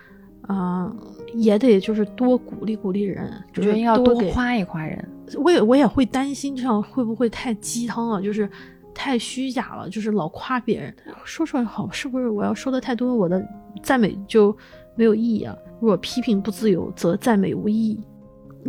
[0.48, 0.96] 呃，
[1.34, 5.04] 也得就是多鼓励鼓励人，我就是觉得要多夸一夸人。
[5.38, 8.22] 我也我也会担心，这样会不会太鸡汤了？
[8.22, 8.48] 就是
[8.94, 13.44] 太虚假了，就是老夸别人，说出来好，是不是我要说的太多，我的
[13.82, 14.56] 赞美就
[14.96, 15.56] 没有意义啊？
[15.82, 18.00] 若批评不自由，则赞美无意义。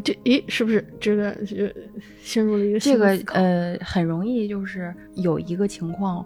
[0.04, 1.56] 这咦，是不是这个就
[2.20, 6.24] 陷入了一个这个呃，很容易就是有一个情况，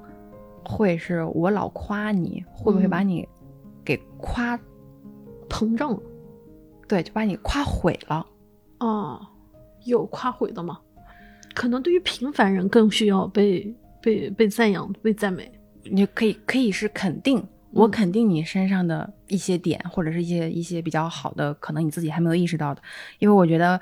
[0.65, 3.29] 会是我老夸你，会不会嗯把你
[3.85, 4.59] 给夸、
[5.49, 6.01] 膨胀了
[6.89, 8.27] 对，就把你夸毁了。
[8.79, 9.21] 啊？
[9.85, 10.79] 有夸毁的吗？
[11.55, 15.51] 可能对于平凡人更需要被被被赞扬、被赞美。
[15.85, 22.83] 你可以可以是肯定，我嗯肯定你身上的一些点，或者是一些一些比较好的，可能你自己还没有意识到的。
[23.19, 23.81] 因为我觉得，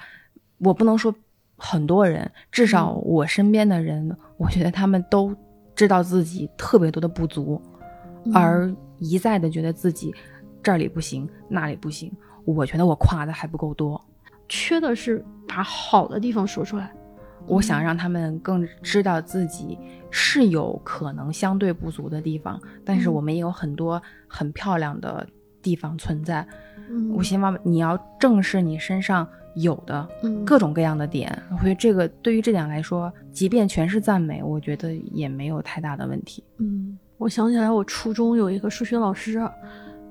[0.59, 1.15] 我不能说
[1.57, 5.35] 很多人，至少嗯我身边的人，我觉得他们都
[5.75, 7.61] 知道自己特别多的不足，
[8.25, 10.15] 嗯而一再的觉得自己
[10.63, 12.13] 这里不行，那里不行。
[12.45, 14.03] 我觉得我夸的还不够多，
[14.49, 16.93] 缺的是把好的地方说出来。
[17.49, 19.79] 我想让他们更知道自己
[20.11, 25.27] 是有可能相对不足的地方，但是嗯我们也有很多很漂亮的
[25.63, 26.47] 地方存在。
[26.91, 31.31] 嗯，我希望你要正视你身上有的嗯各种各样的点。
[31.53, 36.43] 我觉得这个对于这点来说，即便全是赞美，我觉得也没有太大的问题。
[36.59, 39.41] 嗯，我想起来，我初中有一个数学老师，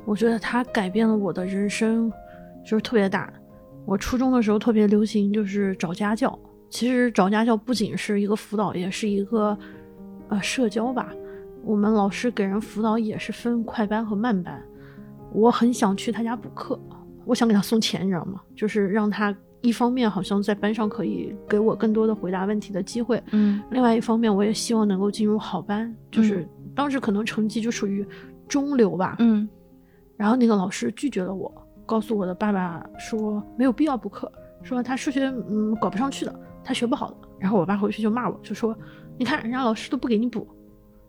[0.06, 2.12] 我觉得他改变了我的人生，
[2.64, 3.34] 就是特别大。
[3.86, 6.38] 我初中的时候特别流行，就是找家教。
[6.70, 9.58] 其实找家教不仅是一个辅导，也是一个
[10.30, 11.14] 呃社交吧。
[11.64, 14.62] 我们老师给人辅导也是分快班和慢班。
[15.34, 16.80] 我很想去他家补课，
[17.26, 18.42] 我想给他送钱，你知道吗？
[18.56, 28.06] 就是让他一方面好像在班上可以给我更多的回答问题的机会，嗯另外一方面，我也希望能够进入好班，就是当时可能成绩就属于
[28.48, 29.18] 中流吧。
[29.20, 29.48] 嗯
[30.16, 31.52] 然后那个老师拒绝了我，
[31.86, 34.32] 告诉我的爸爸说没有必要补课，
[34.64, 37.16] 说他数学嗯搞不上去的，他学不好的。
[37.40, 38.78] 然后我爸回去就骂我，就说
[39.18, 40.46] 你看人家老师都不给你补，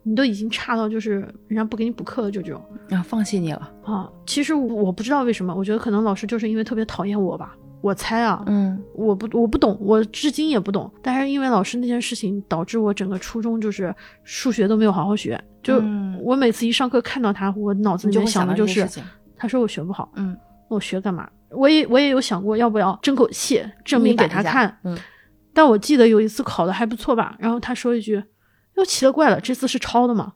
[0.03, 3.69] 你都已经差到就是人家不给你补课了，就这种啊，放弃你了。
[3.83, 4.09] 啊。
[4.25, 10.89] 其实我不知道为什么，我觉得可能老师就是因为特别讨厌我吧，我猜啊，嗯我不我不懂，我至今也不懂。
[11.01, 13.93] 但是因为老师那件事情，导致我整个初中就是
[14.23, 15.39] 数学都没有好好学。
[15.61, 18.87] 就嗯我每次一上课看到他，我脑子里面想的就是。
[19.41, 20.37] 他说我学不好，嗯，
[20.69, 21.29] 那我学干嘛？
[21.51, 24.77] 我也我也有想过要不要争口气，证明给他看。
[24.83, 24.97] 嗯
[25.53, 28.23] 但我记得有一次考的还不错吧，然后他说一句
[28.77, 30.33] ：“又，奇了怪了，这次是抄的吗？”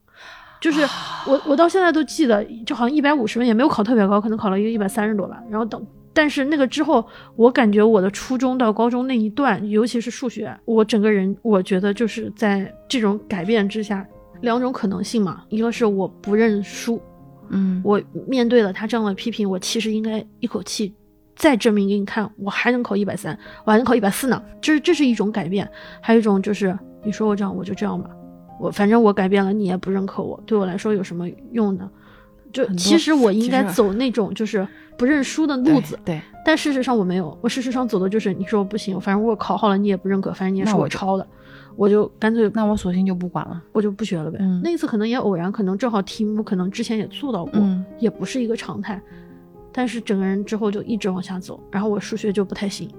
[0.60, 0.82] 就是
[1.28, 5.38] 我我到现在都记得，就好像一百五十分也没有考特别高，可能考了一个一百三十多吧。
[5.50, 14.08] 然后等，但是那个之后，我感觉我的初中到高中那一段，尤其是数学，我整个人我觉得就是在这种改变之下，
[14.40, 17.02] 两种可能性嘛，一个是我不认输，
[17.50, 20.96] 嗯我面对了他这样的批评，我其实应该一口气
[21.44, 24.42] 再证明给你看，我还能考一百三，我还能考一百四呢。
[24.62, 28.10] 这这是一种改变，还有一种就是你说我这样我就这样吧，
[28.62, 31.90] 我反正我改变了，你也不认可我，对我来说有什么用呢？
[32.54, 34.66] 就其实我应该走那种就是
[34.98, 41.28] 不认输的路子，对，对但事实上我没有，我事实上走的就是你说我不行，反正我考好了你也不认可，反正你也是那我抄的，
[41.76, 43.62] 我就干脆那我索性就不管了。
[43.74, 44.38] 我就不学了呗。
[44.40, 49.02] 嗯那一次可能也偶然，可能正好题目可能之前也做到过，嗯也不是一个常态。
[49.74, 52.90] 但是整个人之后就一直往下走，然后我数学就不太行。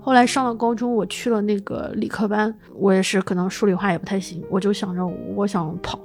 [0.00, 5.98] 后来上了高中，我去了那个理科班，我也是可能数理化也不太行，我就想着我想跑，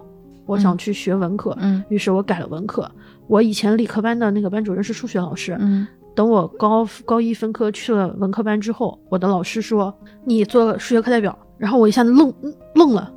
[0.45, 2.89] 我想嗯去学文科，嗯于是我改了文科。
[3.27, 9.93] 我以前理科班的那个班主任是数学老师，嗯等我高高一分科去了文科班之后，我的老师说
[10.25, 12.33] 你做数学课代表，然后我一下子愣
[12.75, 13.13] 愣了，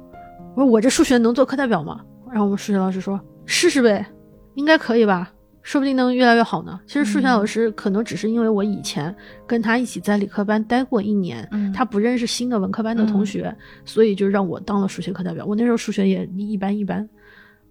[0.54, 2.00] 我说我这数学能做课代表吗？
[2.28, 4.06] 然后我们数学老师说试试呗，
[4.54, 5.32] 应该可以吧，
[5.66, 6.78] 说不定能越来越好呢。
[6.86, 9.12] 其实数学老师可能只是因为我以前
[9.48, 13.52] 跟他一起在理科班待过一年，嗯他不认识新的文科班的同学，
[13.84, 15.44] 所以就让我当了数学课代表。
[15.44, 17.06] 我那时候数学也一般一般，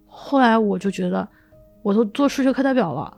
[0.04, 1.26] 后来我就觉得
[1.82, 3.16] 我都做数学课代表了。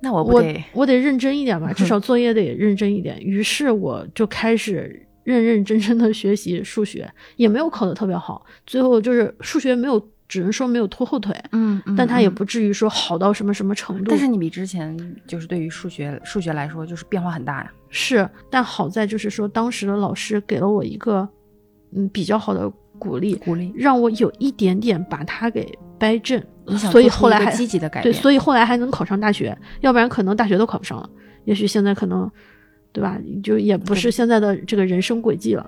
[0.00, 3.20] 那我不得我得认真一点吧，至少作业得认真一点。
[3.20, 14.10] 于是我就开始认认真真的学习数学，也没有考得特别好，最后就是数学没有，只能说没有拖后腿，嗯，嗯但他也嗯不至于说好到什么什么程度。
[14.10, 17.72] 但是你比之前就是对于数学数学来说，就是变化很大呀。
[17.88, 21.28] 是，但好在就是说当时的老师给了我一个
[21.94, 25.66] 嗯比较好的鼓励，鼓励让我有一点点把它给
[25.98, 26.42] 掰正，
[26.76, 31.08] 所以后来还积极的改对，所以后来还能考上大学，要不然可能大学都考不上了。
[31.44, 32.28] 也许现在可能，
[32.92, 33.18] 对吧？
[33.42, 35.64] 就也不是现在的这个人生轨迹了。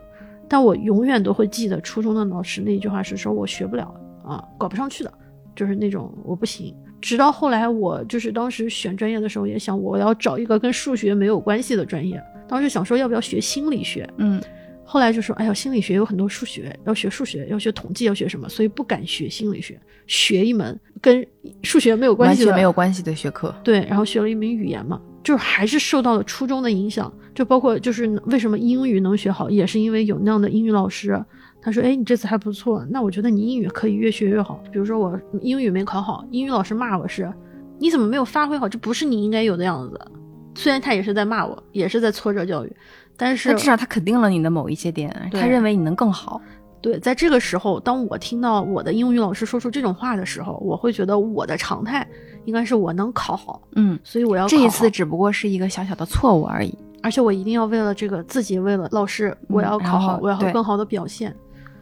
[0.48, 3.94] 但我永远都会记得初中的老师那一句话是说我学不了
[4.28, 5.12] 啊，搞不上去的，
[5.56, 6.74] 就是那种我不行。
[7.00, 12.22] 直到后来，我就是当时选专业的时候也想，我要找一个跟数学没有关系的专业。
[12.48, 14.42] 当时想说要不要学心理学，嗯
[14.90, 21.24] 后来就说，哎呀，心理学有很多数学，要学数学，要学统计，要学什么，所以不敢学心理学，学一门跟
[21.62, 23.54] 数学没有关系的，全没有关系的学科。
[23.62, 31.22] 对，然后学了一门语言嘛，就是还是受到了初中的影响，就包括就是为什么英语能学好，也是因为有那样的英语老师。
[31.68, 34.58] 他说：“哎，你这次还不错，那我觉得你英语可以越学越好。
[34.72, 37.30] 比如说我英语没考好，英语老师骂我是，
[37.78, 38.66] 你怎么没有发挥好？
[38.66, 40.00] 这不是你应该有的样子。
[40.54, 42.76] 虽然他也是在骂我，也是在挫折教育，
[43.18, 46.40] 但是至少他肯定了你的某一些点，他认为你能更好。
[46.80, 52.06] 对，在这个时候，当我听到我的英语老师说出这种话的时候，我会觉得我的常态
[52.46, 56.72] 应该是我能考好，嗯，所以我要这一次只不过是一个小小的错误而已。
[57.00, 61.34] 而且我一定要为了这个自己，为了老师，我要考好，我要更好的表现。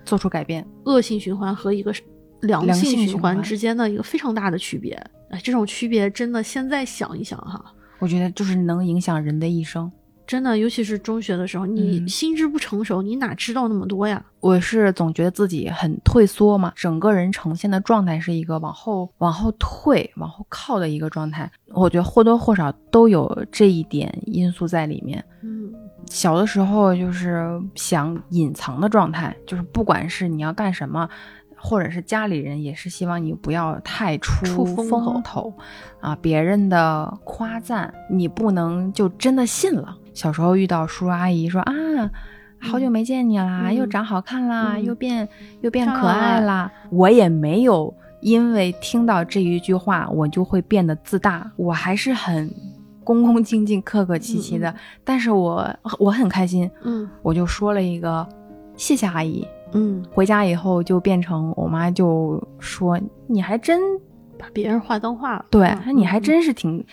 [0.06, 0.66] 做出改变。
[0.84, 1.92] 恶性循环和一个
[2.40, 4.94] 良良性性循循环环之间的一个非常大的区别。
[5.28, 7.62] 哎，这种区别真的现在想一想哈，
[7.98, 9.90] 我觉得就是能影响人的一生。
[10.26, 14.24] 真的，尤其是中学的时候，你嗯心智不成熟，你哪知道那么多呀？
[14.40, 21.48] 我是总觉得自己很退缩嘛，整个人呈现的状态是一个往后、往后退、往后靠的一个状态。
[21.68, 25.24] 我觉得或多或少都有这一点因素在里面。
[25.44, 25.72] 嗯，
[26.06, 31.08] 小的时候就是想隐藏的状态，就是不管是你要干什么，
[31.56, 35.52] 或者是家里人也是希望你不要太出出风头
[36.00, 39.96] 啊，别人的夸赞你不能就真的信了。
[40.14, 41.72] 小时候遇到叔叔阿姨说啊。
[42.58, 45.28] 好久没见你啦，嗯又长好看啦，嗯又变
[45.60, 46.72] 又变可爱亮啦。
[46.90, 52.50] 我也没有因为听到这一句话，我就会变得自大，我还是很
[53.06, 54.68] 恭恭敬敬、客客气气的。
[54.68, 55.64] 嗯但是我
[56.00, 58.26] 我很开心，嗯我就说了一个
[58.76, 59.46] 谢谢阿姨。
[59.72, 63.80] 嗯，回家以后就变成我妈就说你还真
[64.38, 65.44] 把别人话当话了。
[65.50, 66.84] 对，嗯你还嗯真是挺，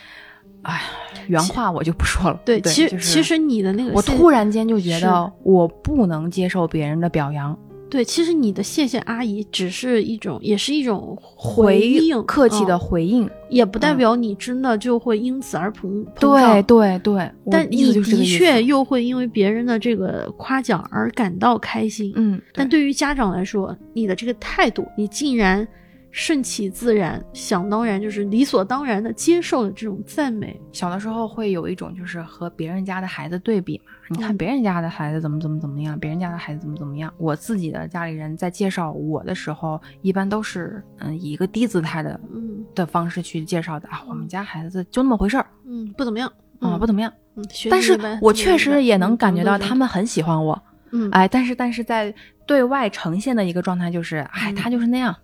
[0.64, 0.82] 哎，
[1.28, 2.40] 原话我就不说了。
[2.46, 7.58] 对，其实、就是其实你的那个我突然间就觉得我不能接受别人的表扬，
[7.94, 13.30] 对，其实你的谢谢阿姨只是一种，也是一种回应，客气的嗯回应。
[13.52, 16.64] 也不代嗯表你真的就会因此而膨膨对胀。
[16.64, 22.12] 对对，我但你的确又会因为别人的这个夸奖而感到开心。
[22.16, 25.68] 嗯，但对于家长来说，你的这个态度，你竟然
[26.16, 30.62] 顺其自然、想当然，就是理所当然的接受了这种赞美。
[30.72, 37.12] 小的时候会有一种就是和别人家的孩子对比嘛，你看嗯别人家的孩子怎么怎么怎么样，别人家的孩子怎么怎么样。
[37.18, 46.32] 我自己的家里人在介绍我的时候，一般都是嗯以一个低姿态的嗯的方式去介绍的啊，我们家孩子就那么回事儿嗯，不怎么样。
[46.60, 47.12] 啊，不怎么样。
[47.36, 52.14] 嗯，但是我确实也能感觉到嗯他们很喜欢我，嗯哎，但是但是在
[52.46, 55.12] 对外呈现的一个状态就是，哎，嗯他就是那样。
[55.12, 55.24] 嗯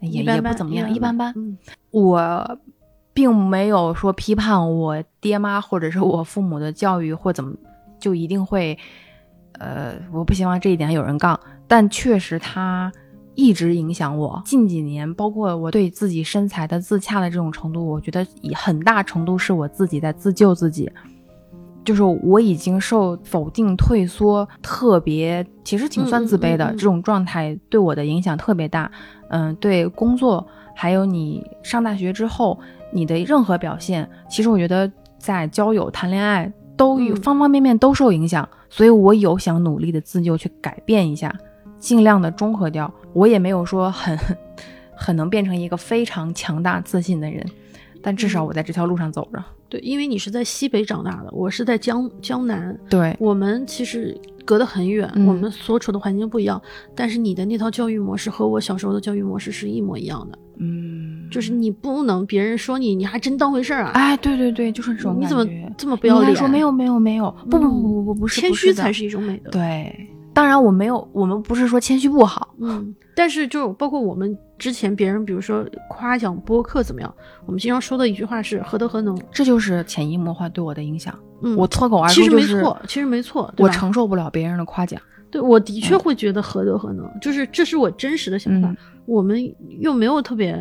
[0.00, 1.56] 也一般般也不怎么样一一般般嗯
[1.90, 2.58] 我
[3.12, 7.54] 并没有说批判我爹妈或者是我父母的教育或怎么
[8.00, 8.76] 就一定会，
[9.52, 12.92] 呃，我不希望这一点有人杠，但确实他
[13.34, 14.42] 一直影响我。
[14.44, 20.90] 近几年，包括我对自己身材的自洽的这种程度，我觉得以很大程度是我自己在自救自己。
[21.84, 28.90] 就是我已经受否定、退缩，特别其实挺算自卑的、嗯嗯嗯嗯这种状态，对我的影响特别大。
[29.28, 32.58] 嗯，对工作，还有你上大学之后
[32.92, 38.48] 你的任何表现，其实我觉得在交友、谈恋爱都有、嗯方方面面都受影响。
[38.70, 41.32] 所以我有想努力的自救去改变一下，
[41.78, 42.92] 尽量的中和掉。
[43.12, 44.18] 我也没有说很
[44.96, 47.44] 很能变成一个非常强大自信的人，
[48.02, 49.42] 但至少嗯我在这条路上走着。
[49.68, 56.60] 对，因为你是在西北长大的，我是在江江南，对，我们其实隔得很远，嗯我们所处的环境不一样，
[56.94, 63.90] 但是你的那套教育模式和我小时候的教育模式是一模一样的，嗯，就是你不能别人说你，你还真当回事儿啊！
[63.94, 65.46] 哎，对对对，就是这种感你怎么。
[65.76, 66.30] 这么不要脸？
[66.30, 70.08] 你说没有没有没有，不不嗯不不不不是谦虚才是一种美德。，对。
[70.34, 77.14] 当然我没有，我们不是说谦虚不好，嗯，但是就包括我们之前别人，比如说夸奖播客怎么样，
[77.46, 81.14] 我们经常说的一句话是“何德何能这就是潜移默化对我的影响。”。
[81.40, 85.00] 嗯，我脱口而其实出就是没错，其实没错，我承受不了别人的夸奖。
[85.30, 88.68] 对我的确会觉得何德何能，就是这是我真实的想法。
[88.68, 88.76] 嗯
[89.06, 89.38] 我们
[89.80, 90.52] 又没有特别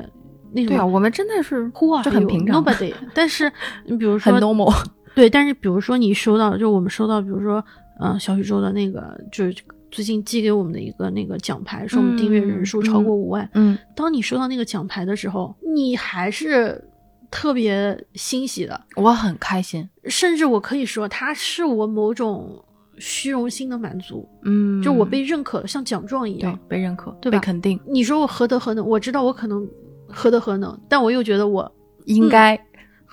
[0.51, 2.93] 那什对啊，么我们真的是呼啊，就很平常 nobody。
[3.13, 3.49] 但是
[3.85, 4.69] 你 比如说很 normal。
[5.15, 7.63] 对，但是比如说你收到，就我们收到，比如说，
[7.99, 9.55] 嗯、小宇宙的那个，就是
[9.91, 13.47] 最近寄给我们的一个那个奖牌，说我们订阅人数超过五万。
[13.53, 16.83] 嗯，当你收到那个奖牌的时候，你还是
[17.29, 19.87] 特别欣喜的，我很开心。
[20.05, 22.63] 甚至我可以说，它是我某种
[22.97, 26.59] 虚荣心的满足，嗯，就我被认可了，像奖状一对样。
[26.67, 28.85] 被认可，对吧被肯定，你说我何德何能？
[28.85, 29.67] 我知道我可能
[30.07, 31.71] 何德何能，但我又觉得我
[32.05, 32.59] 应该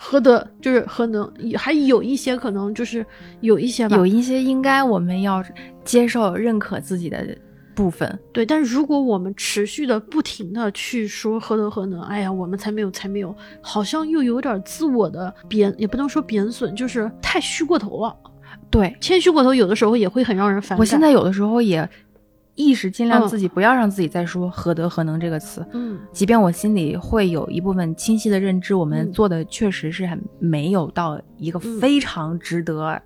[0.02, 3.04] 何德就是何能，还有一些可能就是
[3.40, 5.44] 有一些吧，有一些应该我们要
[5.84, 7.36] 接受、认可自己的
[7.74, 8.18] 部分。
[8.32, 18.16] 对，但是如果我们持续的不停的去说何德何能，哎呀，我们才没有才没有，好像又有点自我的贬，也不能说贬损，就是太虚过头了。
[18.70, 20.78] 对谦虚过头，有的时候也会很让人反感。
[20.78, 21.86] 我现在有的时候也
[22.60, 25.64] 意识尽量嗯自己不要让自己再说“何德何能”这个词。
[25.72, 33.00] 嗯，即便我心里会有一部分清晰的认知，我们嗯做的确实是很没有到一个嗯非常值得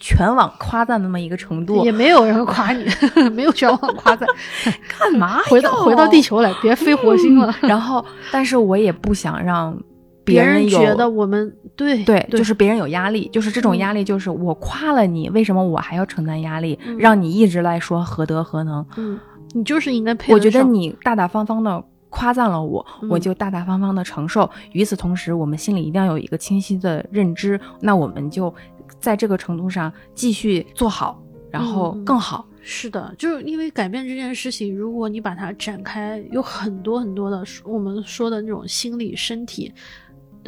[0.00, 1.84] 全网夸赞的那么一个程度。
[1.84, 2.86] 也没有人夸你，
[3.34, 4.28] 没有全网夸赞。
[4.98, 7.52] 干嘛回到回到地球来，别飞火星了。
[7.62, 9.76] 然后，但是我也不想让
[10.28, 18.84] 别人有觉得我们对对，对，就是别人有压力，就是这种嗯压力，就是我夸了你，为什么我还要承担压力，嗯让你一直来说何德何能？
[18.96, 19.18] 嗯，
[19.54, 20.32] 你就是应该配。
[20.32, 24.48] 我觉得你大大方方的夸赞了我，嗯我就大大方方的承受。
[24.72, 28.52] 与此同时，我们心里一定要有一个清晰的认知，那我们就
[28.98, 32.44] 在这个程度上继续做好，然后嗯更好。
[32.70, 39.72] 是的，就是因为改变这件事情，如果你把它展开，有很多很多的我们说的那种心理、身体，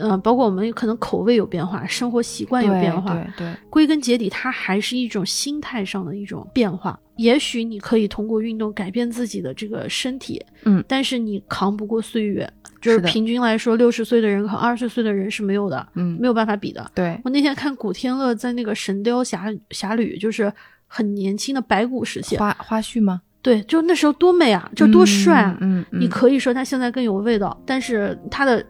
[0.00, 6.98] 呃，包括我们可能口味有变化，生活习惯有变化，对对，归根结底，它还是一种心态上的一种变化。
[7.16, 12.50] 也许你可以通过运动改变自己的这个身体，嗯但是你扛不过岁月。
[12.80, 16.90] 就是平均来说，六十岁的人和二十岁的人是没有的，嗯没，有办法比的。
[16.94, 20.50] 对，我那天看古天乐在那个《神雕侠侠侣》，就是
[20.86, 23.20] 很年轻的白骨时期，花花絮吗？
[23.42, 25.58] 对，就那时候多美啊，就多帅啊！
[25.60, 28.64] 嗯，嗯，你嗯可以说他现在更有味道，但是他的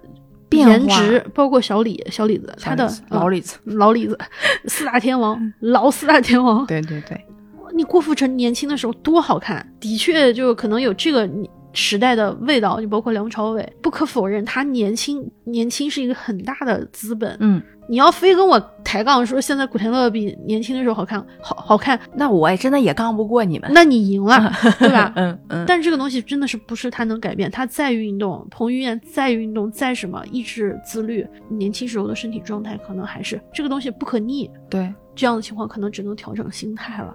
[0.50, 4.18] 变颜值，包括小李、小李子，他的老呃李子，老李子，
[4.66, 6.66] 四大天王，老四大天王。
[6.66, 7.24] 对对对，
[7.72, 11.28] 你郭富城年轻的时候多好看，的确就可能有这个
[11.72, 12.80] 时代的味道。
[12.80, 17.36] 你包括梁朝伟，不可否认，他年轻年轻是一个很大的资本。
[17.38, 25.12] 嗯，你要非跟我抬杠说现在古天乐比年轻的时候好看，好好看，那我也真的也杠不过你们，那你赢了， 对吧？
[25.16, 34.48] 嗯嗯，但这个东西真的是不是他能改变，他再运动，彭于晏再运动，再什么意志自律，年轻时候的身体状态可能还是这个东西不可逆。
[34.68, 37.12] 对，这样的情况可能只能调整心态了，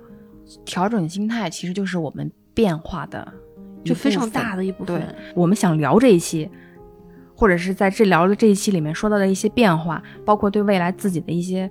[0.66, 3.26] 调整心态其实就是我们变化的
[3.86, 5.16] 就非常大的一部分。
[5.36, 6.50] 我们想聊这一期，
[7.36, 11.70] 或者是在治疗的这一期里面说到的一些变化，包括对未来自己的一些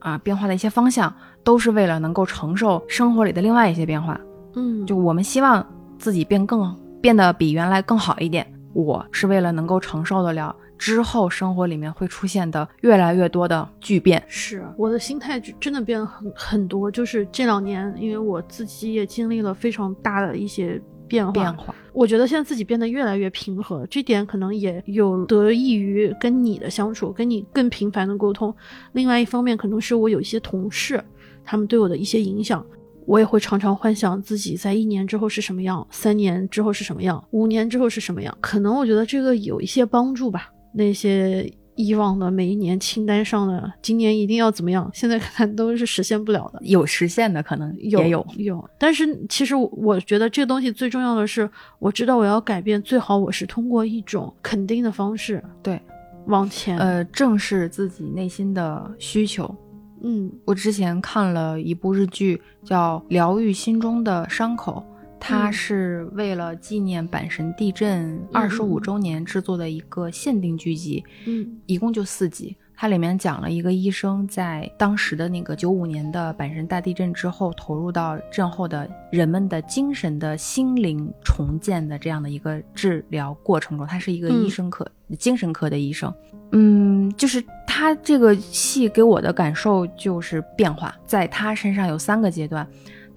[0.00, 4.20] 啊、变化的一些方向，都是为了能够承受生活里的另外一些变化。
[4.54, 5.64] 嗯，就我们希望
[5.98, 14.22] 自己变更变得比原来更好一点，我是为了能够承受得了之后生活里面会出现的越来越多的巨变。
[14.28, 28.54] 是我的心态就真的变得很很多，就是这两年，因为我自己也经历了非常大的一些变化，变化，我觉得现在自己变得越来越平和，这点可能也有得益于跟你的相处，跟你更频繁的沟通。
[28.92, 31.02] 另外一方面，可能是我有一些同事，
[31.44, 32.64] 他们对我的一些影响，
[33.06, 38.36] 我也会常常幻想自己在一年之后是什么样，三年之后是什么样，五年之后是什么样。
[38.40, 40.52] 可能我觉得这个有一些帮助吧。
[40.74, 46.58] 那些以往的每一年清单上的今年一定要怎么样，现在看都是实现不了的。
[46.62, 51.48] 有实现的可能有也有，有，但是其实我觉得这个东西最重要的是，
[51.78, 55.80] 我知道我要改变，最好我是通过一种肯定的方式，对，
[56.26, 56.76] 往前。
[56.78, 59.54] 呃，正视自己内心的需求。
[60.02, 64.84] 嗯，我之前看了一部日剧，叫《疗愈心中的伤口》，
[65.20, 72.56] 它嗯是为了纪念阪神地震二十五嗯周年制作的一个限定剧集，嗯一共就四集。
[72.80, 84.88] 它里面讲了一个医生在当时的那个九五年的阪神大地震之后，投入到震后的人们的精神的心灵重建的这样的一个治疗过程中，他是一个嗯医生科、
[85.18, 86.14] 精神科的医生。
[86.52, 92.64] 嗯，就是他这个戏给我的感受就是变化，在他身上有三个阶段。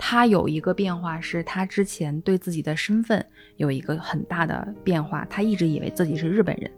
[0.04, 3.24] 他有一个变化是他之前对自己的身份
[3.58, 6.72] 有一个很大的变化，他一直以为自己是日本人，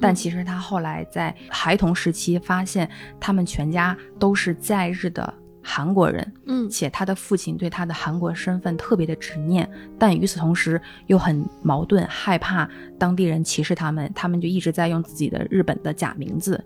[0.00, 6.70] 但其实他后来在孩童时期发现他们全家都是在日的韩国人，嗯。
[6.70, 12.66] 且他的父亲对他的韩国身份特别的执念，但与此同时又很矛盾，害怕
[12.98, 16.64] 当地人歧视他们，他们就一直在用自己的日本的假名字，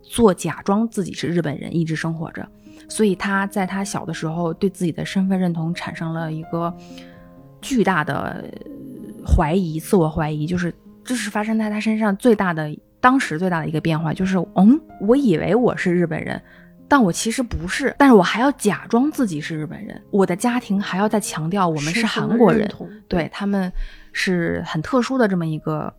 [0.00, 2.48] 做假装自己是日本人，一直生活着。
[2.88, 6.72] 所以他在他小的时候对自己的身份认同产生了一个
[7.60, 8.44] 巨大的呃
[9.26, 10.72] 怀疑，自我怀疑，就是
[11.04, 16.40] 这是发生在他身上最大的当时最大的一个变化，就是嗯，我以为我是日本人。
[16.88, 22.70] 但我其实不是，但是我还要假装自己是日本人，我的家庭还要再强调我们是韩国人，
[23.08, 23.72] 对他们
[24.12, 25.92] 是很特殊的这么一个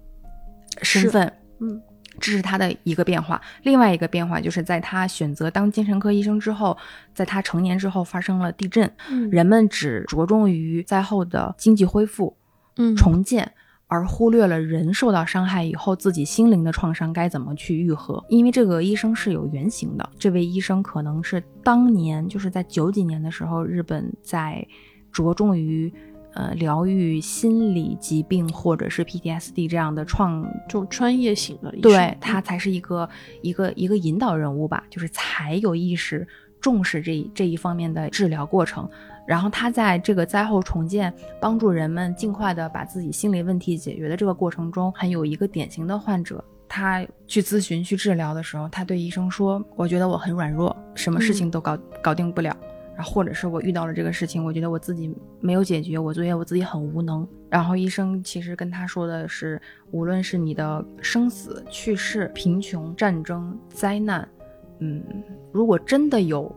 [0.82, 1.30] 身份，
[1.60, 1.82] 嗯
[2.20, 3.42] 这是他的一个变化。
[3.64, 6.78] 另外一个变化就是在他选择当精神科医生之后，
[7.14, 12.36] 在他成年之后发生了地震，嗯人们只着重于灾后的经济恢复、
[12.78, 13.52] 嗯重建。
[13.90, 20.10] 而忽略了人受到伤害以后自己心灵的创伤该怎么去愈合，因为这个医生是有原型的。
[20.20, 24.68] 这位医生可能是当年就是在九几年的时候，日本在
[25.10, 25.90] 着重于
[26.38, 33.10] 呃疗愈心理疾病或者是 PTSD 这样的创这种专业型的医生，对他才是一个
[33.42, 36.28] 一个一个引导人物吧，就是才有意识
[36.62, 38.88] 重视这这一方面的治疗过程。
[39.26, 41.12] 然后他在这个灾后重建，
[41.42, 52.56] 帮助人们尽快的把自己心理问题解决的这个过程中，还有一个典型的患者，他去咨询去治疗的时候，他对医生说：“我觉得我很软弱，什么事情都搞、搞定不了。”
[52.98, 57.28] 然后或者是我遇到了这个事情，我觉得我自己没有解决，我觉得我自己很无能。
[57.48, 64.28] 然后医生其实跟他说的是，无论是你的生死、去世、贫穷、战争、灾难，
[64.80, 65.04] 嗯，
[65.52, 66.52] 如果真的有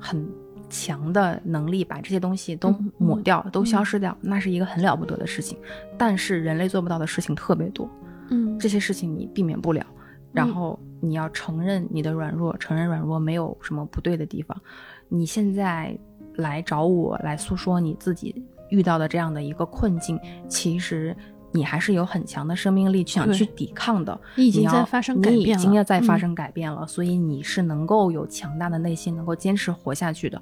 [0.00, 0.28] 很
[0.68, 5.56] 强的能力把这些东西都嗯抹掉、都消嗯失掉，那是一个很了不得的事情。
[5.96, 7.88] 但是人类做不到的事情特别多，
[8.30, 9.86] 嗯这些事情你避免不了。
[10.32, 14.60] 然嗯后你要承认你的软弱，承认软弱没有什么不对的地方。
[15.08, 15.96] 你现在
[16.36, 21.16] 来找我来诉说你自己遇到的这样的一个困境，其实
[21.52, 24.18] 你还是有很强的生命力去想去抵抗的。
[24.36, 30.40] 你已经在发生改变你已经要在发嗯生改变了，所以你是能够有强大的内心，能够坚持活下去的。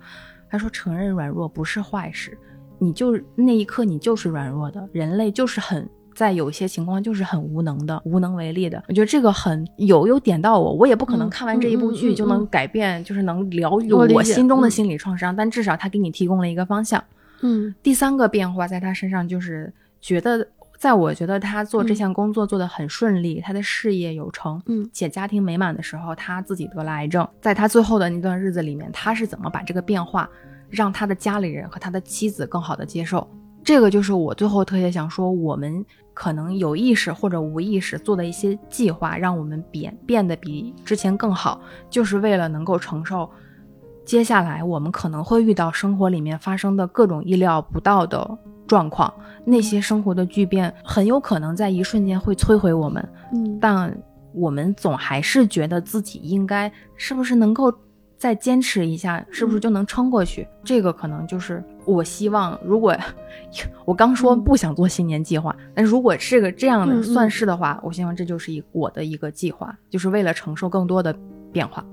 [0.49, 2.39] 他说，承认软弱不是坏事，
[2.79, 5.89] 你就那一刻你就是软弱的，人类就是很。
[6.15, 8.83] 在有些情况就是很无能的，无能为力的。
[8.89, 17.03] 我觉得这个很有有点到我，我也不可能嗯看完这一部剧就能嗯改变，就是能疗愈我心中的嗯心理创伤，但至少他给你提供了一个方向。
[17.41, 20.47] 嗯第三个变化在他身上就是觉得，
[20.79, 30.29] 在我觉得他做这嗯项工作做得很顺利，他的事业有成，嗯且家庭美满的时候，他自己得了癌症，在他最后的那段日子里面，他是怎么把这个变化
[30.71, 33.29] 让他的家里人和他的妻子更好的接受？
[33.65, 35.85] 这个就是我最后特别想说，我们
[36.23, 41.61] 可能有意识或者无意识做的一些计划，让我们变变得比之前更好，
[41.91, 43.29] 就是为了能够承受
[44.05, 49.13] 接下来我们可能会遇到生活里面发生的各种意料不到的状况。
[49.45, 53.09] 那些生活的巨变很有可能在一瞬间会摧毁我们，
[53.61, 53.93] 但
[54.33, 57.75] 我们总还是觉得自己应该是不是能够
[58.23, 60.47] 再坚持一下，是不是就能撑过去？
[60.63, 62.97] 这个可能就是我希望，如果
[63.85, 71.13] 我刚说嗯不想做新年计划，但如果是个这样的算是的话，我希望这就是一我的一个计划，就是为了承受更多的
[71.51, 71.85] 变化。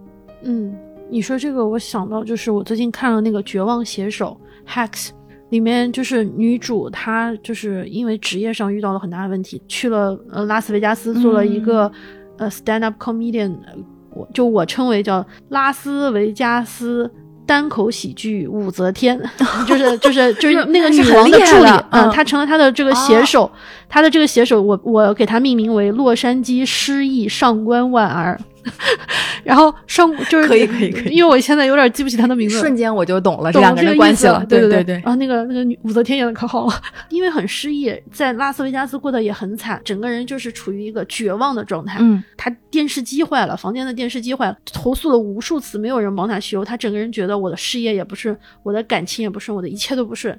[0.43, 0.77] 嗯，
[1.09, 4.39] 你说这个，我想到就是我最近看了那个《绝望写手》
[4.71, 5.09] Hacks，
[5.49, 11.91] 里面就是女主她就是因为职业上遇到了很大的问题，去了呃拉斯维加斯做了一个、
[12.37, 13.73] 呃 stand up comedian，呃
[14.19, 17.09] 我就我称为叫拉斯维加斯。
[17.45, 19.19] 单口喜剧武则天，
[19.67, 23.49] 就是就是就是那个女王的助理嗯，嗯她成了她的这个写手，
[23.89, 28.39] 她的这个写手，我我给她命名为洛杉矶失意上官婉儿，
[29.43, 34.45] 然后上就是可以可以可以因为我现在有点记不起他的名字，瞬间我就懂了这两个人关系了。
[34.47, 36.73] 对对对对然后那个那个女武则天演的可好了，
[37.09, 41.97] 因为很失意，在拉斯维加斯过得也很惨，整个人就是处于一个绝望的状态。
[42.01, 46.63] 嗯他电视机坏了，房间的电视机坏了，投诉了无数次，没有人帮他修。
[46.63, 50.37] 他整个人觉得我的事业也不顺，我的感情也不顺，我的一切都不顺。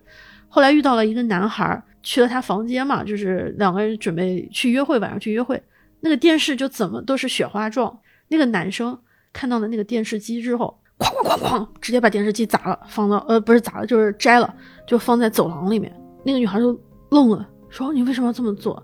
[0.49, 5.61] 后来遇到了一个男孩儿，去了他房间嘛，就是两个人准备去约会，晚上去约会。
[6.01, 7.97] 那个电视就怎么都是雪花状。
[8.31, 8.97] 那个男生
[9.33, 14.55] 看到了那个电视机之后，哐哐哐哐，直接把电视机砸了，放到呃不是砸了，就是摘了，
[14.87, 15.93] 就放在走廊里面。
[16.25, 16.79] 那个女孩就
[17.11, 18.81] 愣了，说：“你为什么要这么做？”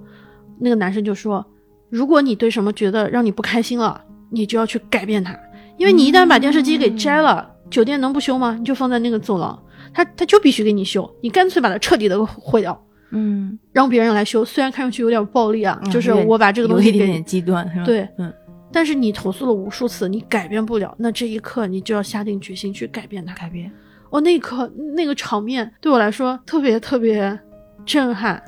[0.59, 1.45] 那个男生就说
[1.89, 5.39] ：“如果你对什么觉得让你不开心了，你就要去改变它，
[5.77, 8.57] 因为你一旦把电视机给摘了，酒店能不修吗？
[8.59, 9.63] 你就放在那个走廊，
[9.95, 12.83] 他他就必须给你修，你干脆把它彻底的毁掉。”
[13.13, 17.85] 嗯，让别人来修，虽然看上去有点暴力啊，嗯就是我把这个东西给有一点点极端，是吧？
[17.85, 18.33] 对，嗯，
[18.73, 23.35] 但是你投诉了无数次，你改变不了，那这一刻你就要下定决心去改变它。
[23.35, 23.71] 改变。
[24.11, 27.39] 哦，那一刻那个场面对我来说特别特别
[27.85, 28.43] 震撼。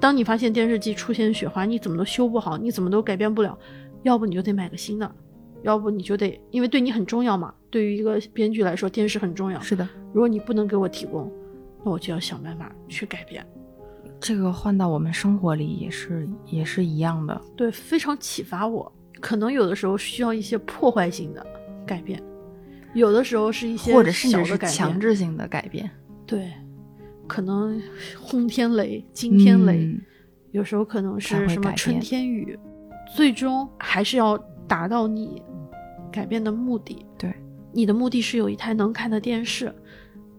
[0.00, 3.58] 当你发现电视机出现雪花，你怎么都修不好，你怎么都改变不了，
[4.02, 5.10] 要不你就得买个新的，
[5.62, 7.52] 要不你就得，因为对你很重要嘛。
[7.70, 9.60] 对于一个编剧来说，电视很重要。
[9.60, 11.30] 是的，如果你不能给我提供，
[11.84, 13.44] 那我就要想办法去改变。
[14.20, 17.40] 这个换到我们生活里也是也是一样的。
[17.56, 18.92] 对，非常启发我。
[19.20, 21.46] 可能有的时候需要一些破坏性的
[21.86, 22.22] 改变，
[22.94, 25.90] 有的时候是一些或者甚至是强制性的改变。
[26.26, 26.52] 对，
[27.26, 27.80] 可能
[28.18, 30.00] 轰天雷、惊天雷，嗯
[30.52, 32.58] 有时候可能是什么春天雨，
[33.14, 35.42] 最终还是要达到你
[36.10, 37.04] 改变的目的。
[37.18, 37.32] 对，
[37.70, 39.70] 你的目的是有一台能看的电视，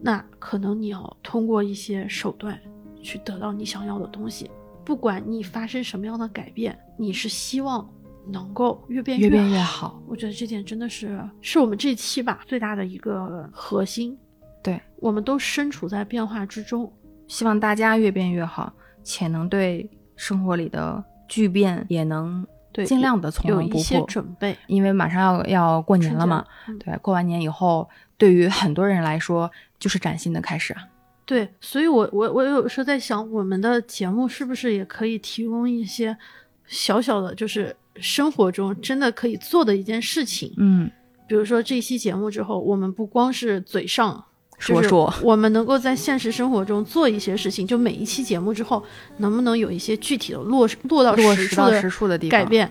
[0.01, 2.59] 那可能你要通过一些手段
[3.01, 4.49] 去得到你想要的东西。
[4.84, 7.88] 不管你发生什么样的改变，你是希望
[8.32, 10.03] 能够越变越变好越好。
[10.07, 14.17] 我觉得这点真的是是我们这期吧最大的一个核心。
[14.61, 16.91] 对，我们都身处在变化之中。
[17.27, 18.73] 希望大家越变越好，
[19.03, 24.07] 且能对生活里的巨变也能对，尽量的从有一些容不迫。
[24.11, 24.57] 准备。
[24.67, 30.88] 因为马上要要过年了嘛，嗯对，过完年以后，对于很多人来说就是崭新的开始啊。
[31.25, 36.17] 对，所以我我我有时候在想，我们的节目是不是也可以提供一些
[36.65, 40.54] 小小的，就是生活中真的可以做的一件事情。
[40.58, 40.89] 嗯，
[41.28, 44.24] 比如说这期节目之后，我们不光是嘴上
[44.60, 47.66] 就是说说我们能够在现实生活中做一些事情。
[47.66, 48.84] 就每一期节目之后，
[49.18, 52.45] 能不能有一些具体的落落到落实到实处的实处的地方改。
[52.45, 52.70] 变？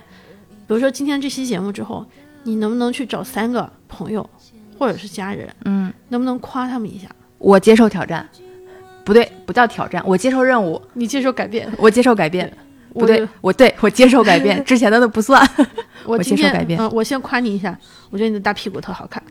[0.67, 2.05] 比如说今天这期节目之后，
[2.43, 4.29] 你能不能去找三个朋友
[4.79, 7.09] 或者是家人，嗯，能不能夸他们一下？
[7.39, 8.29] 我接受挑战，
[9.03, 11.73] 不对，不叫挑战，我接受任务，你接受改变？
[11.79, 12.53] 我接受改变。
[12.99, 15.47] 不对，我对我接受改变， 之前的都不算。
[16.05, 17.77] 我我接受改变嗯、我先夸你一下，
[18.11, 19.23] 我觉得你的大屁股特好看。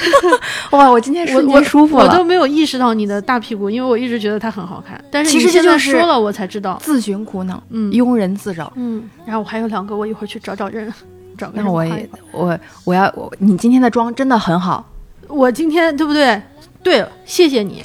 [0.70, 2.04] 哇，我今天我瞬我间舒服了。
[2.04, 5.02] 我都没有意识到你的大屁股，因为我一直觉得它很好看。
[5.10, 6.78] 但是其实现在说了，我才知道。
[6.82, 8.72] 自寻苦恼，嗯庸人自扰。
[8.76, 10.92] 嗯，然后我还有两个，我一会儿去找找人，
[11.36, 14.88] 找个人那我也我我要我你今天的妆真的很好，
[15.26, 16.40] 我今天对不对？
[16.82, 17.82] 对，谢谢你。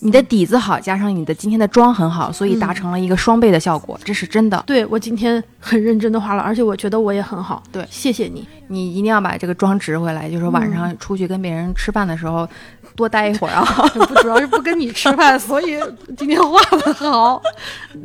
[0.00, 4.62] 你的底子好，加上你的今天的妆很好，所以达成了一个双倍的效果，这是真的。
[4.66, 7.62] 对我今天很认真的化了，而且我觉得我也很好。
[7.72, 8.46] 对谢谢你。
[8.68, 12.48] 你一定要把这个妆值回来，就是晚上出去跟别人吃饭的时候
[12.94, 13.64] 多待一会儿啊。
[13.94, 15.78] 不主要是不跟你吃饭，所以
[16.16, 17.42] 今天画的好。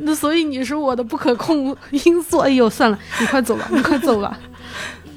[0.00, 2.38] 那所以你是我的不可控因素。
[2.38, 4.36] 哎呦，算了，你快走吧，你快走吧。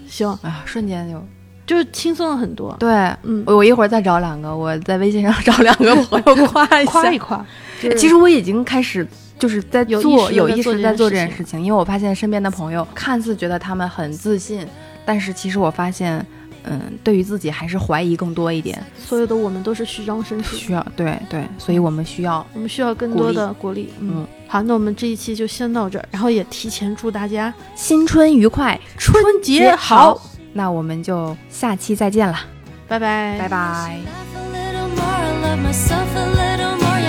[0.08, 1.24] 行，哎呀，瞬间就
[1.68, 2.76] 就是轻松了很多。
[2.80, 2.90] 对，
[3.22, 6.92] 嗯我我一会儿再找两个，我在微信上找两个 朋友夸一下。
[6.92, 7.46] 夸一夸。
[7.80, 9.06] 就是其实我已经开始
[9.38, 14.66] 就是在做有意识在做这件事情，因为我发现身边的朋友看似觉得他们很自信，
[15.06, 16.26] 但是其实我发现，
[16.64, 23.94] 嗯，对于自己还是怀疑更多一点，所有的我们都是虚张声势，需要对对，所以我们需要我们需要更多的鼓励。
[24.00, 30.20] 嗯，嗯好，那我们这一期就先到这儿，然后也提前祝大家新春愉快，春节好，
[30.58, 32.36] 那我们就下期再见了，
[32.88, 34.00] 拜拜，拜拜。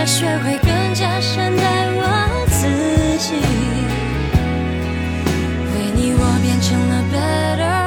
[0.06, 2.02] 学会更加善待我
[2.48, 2.66] 自
[3.18, 3.34] 己，
[5.74, 7.77] 为你我变成了 better。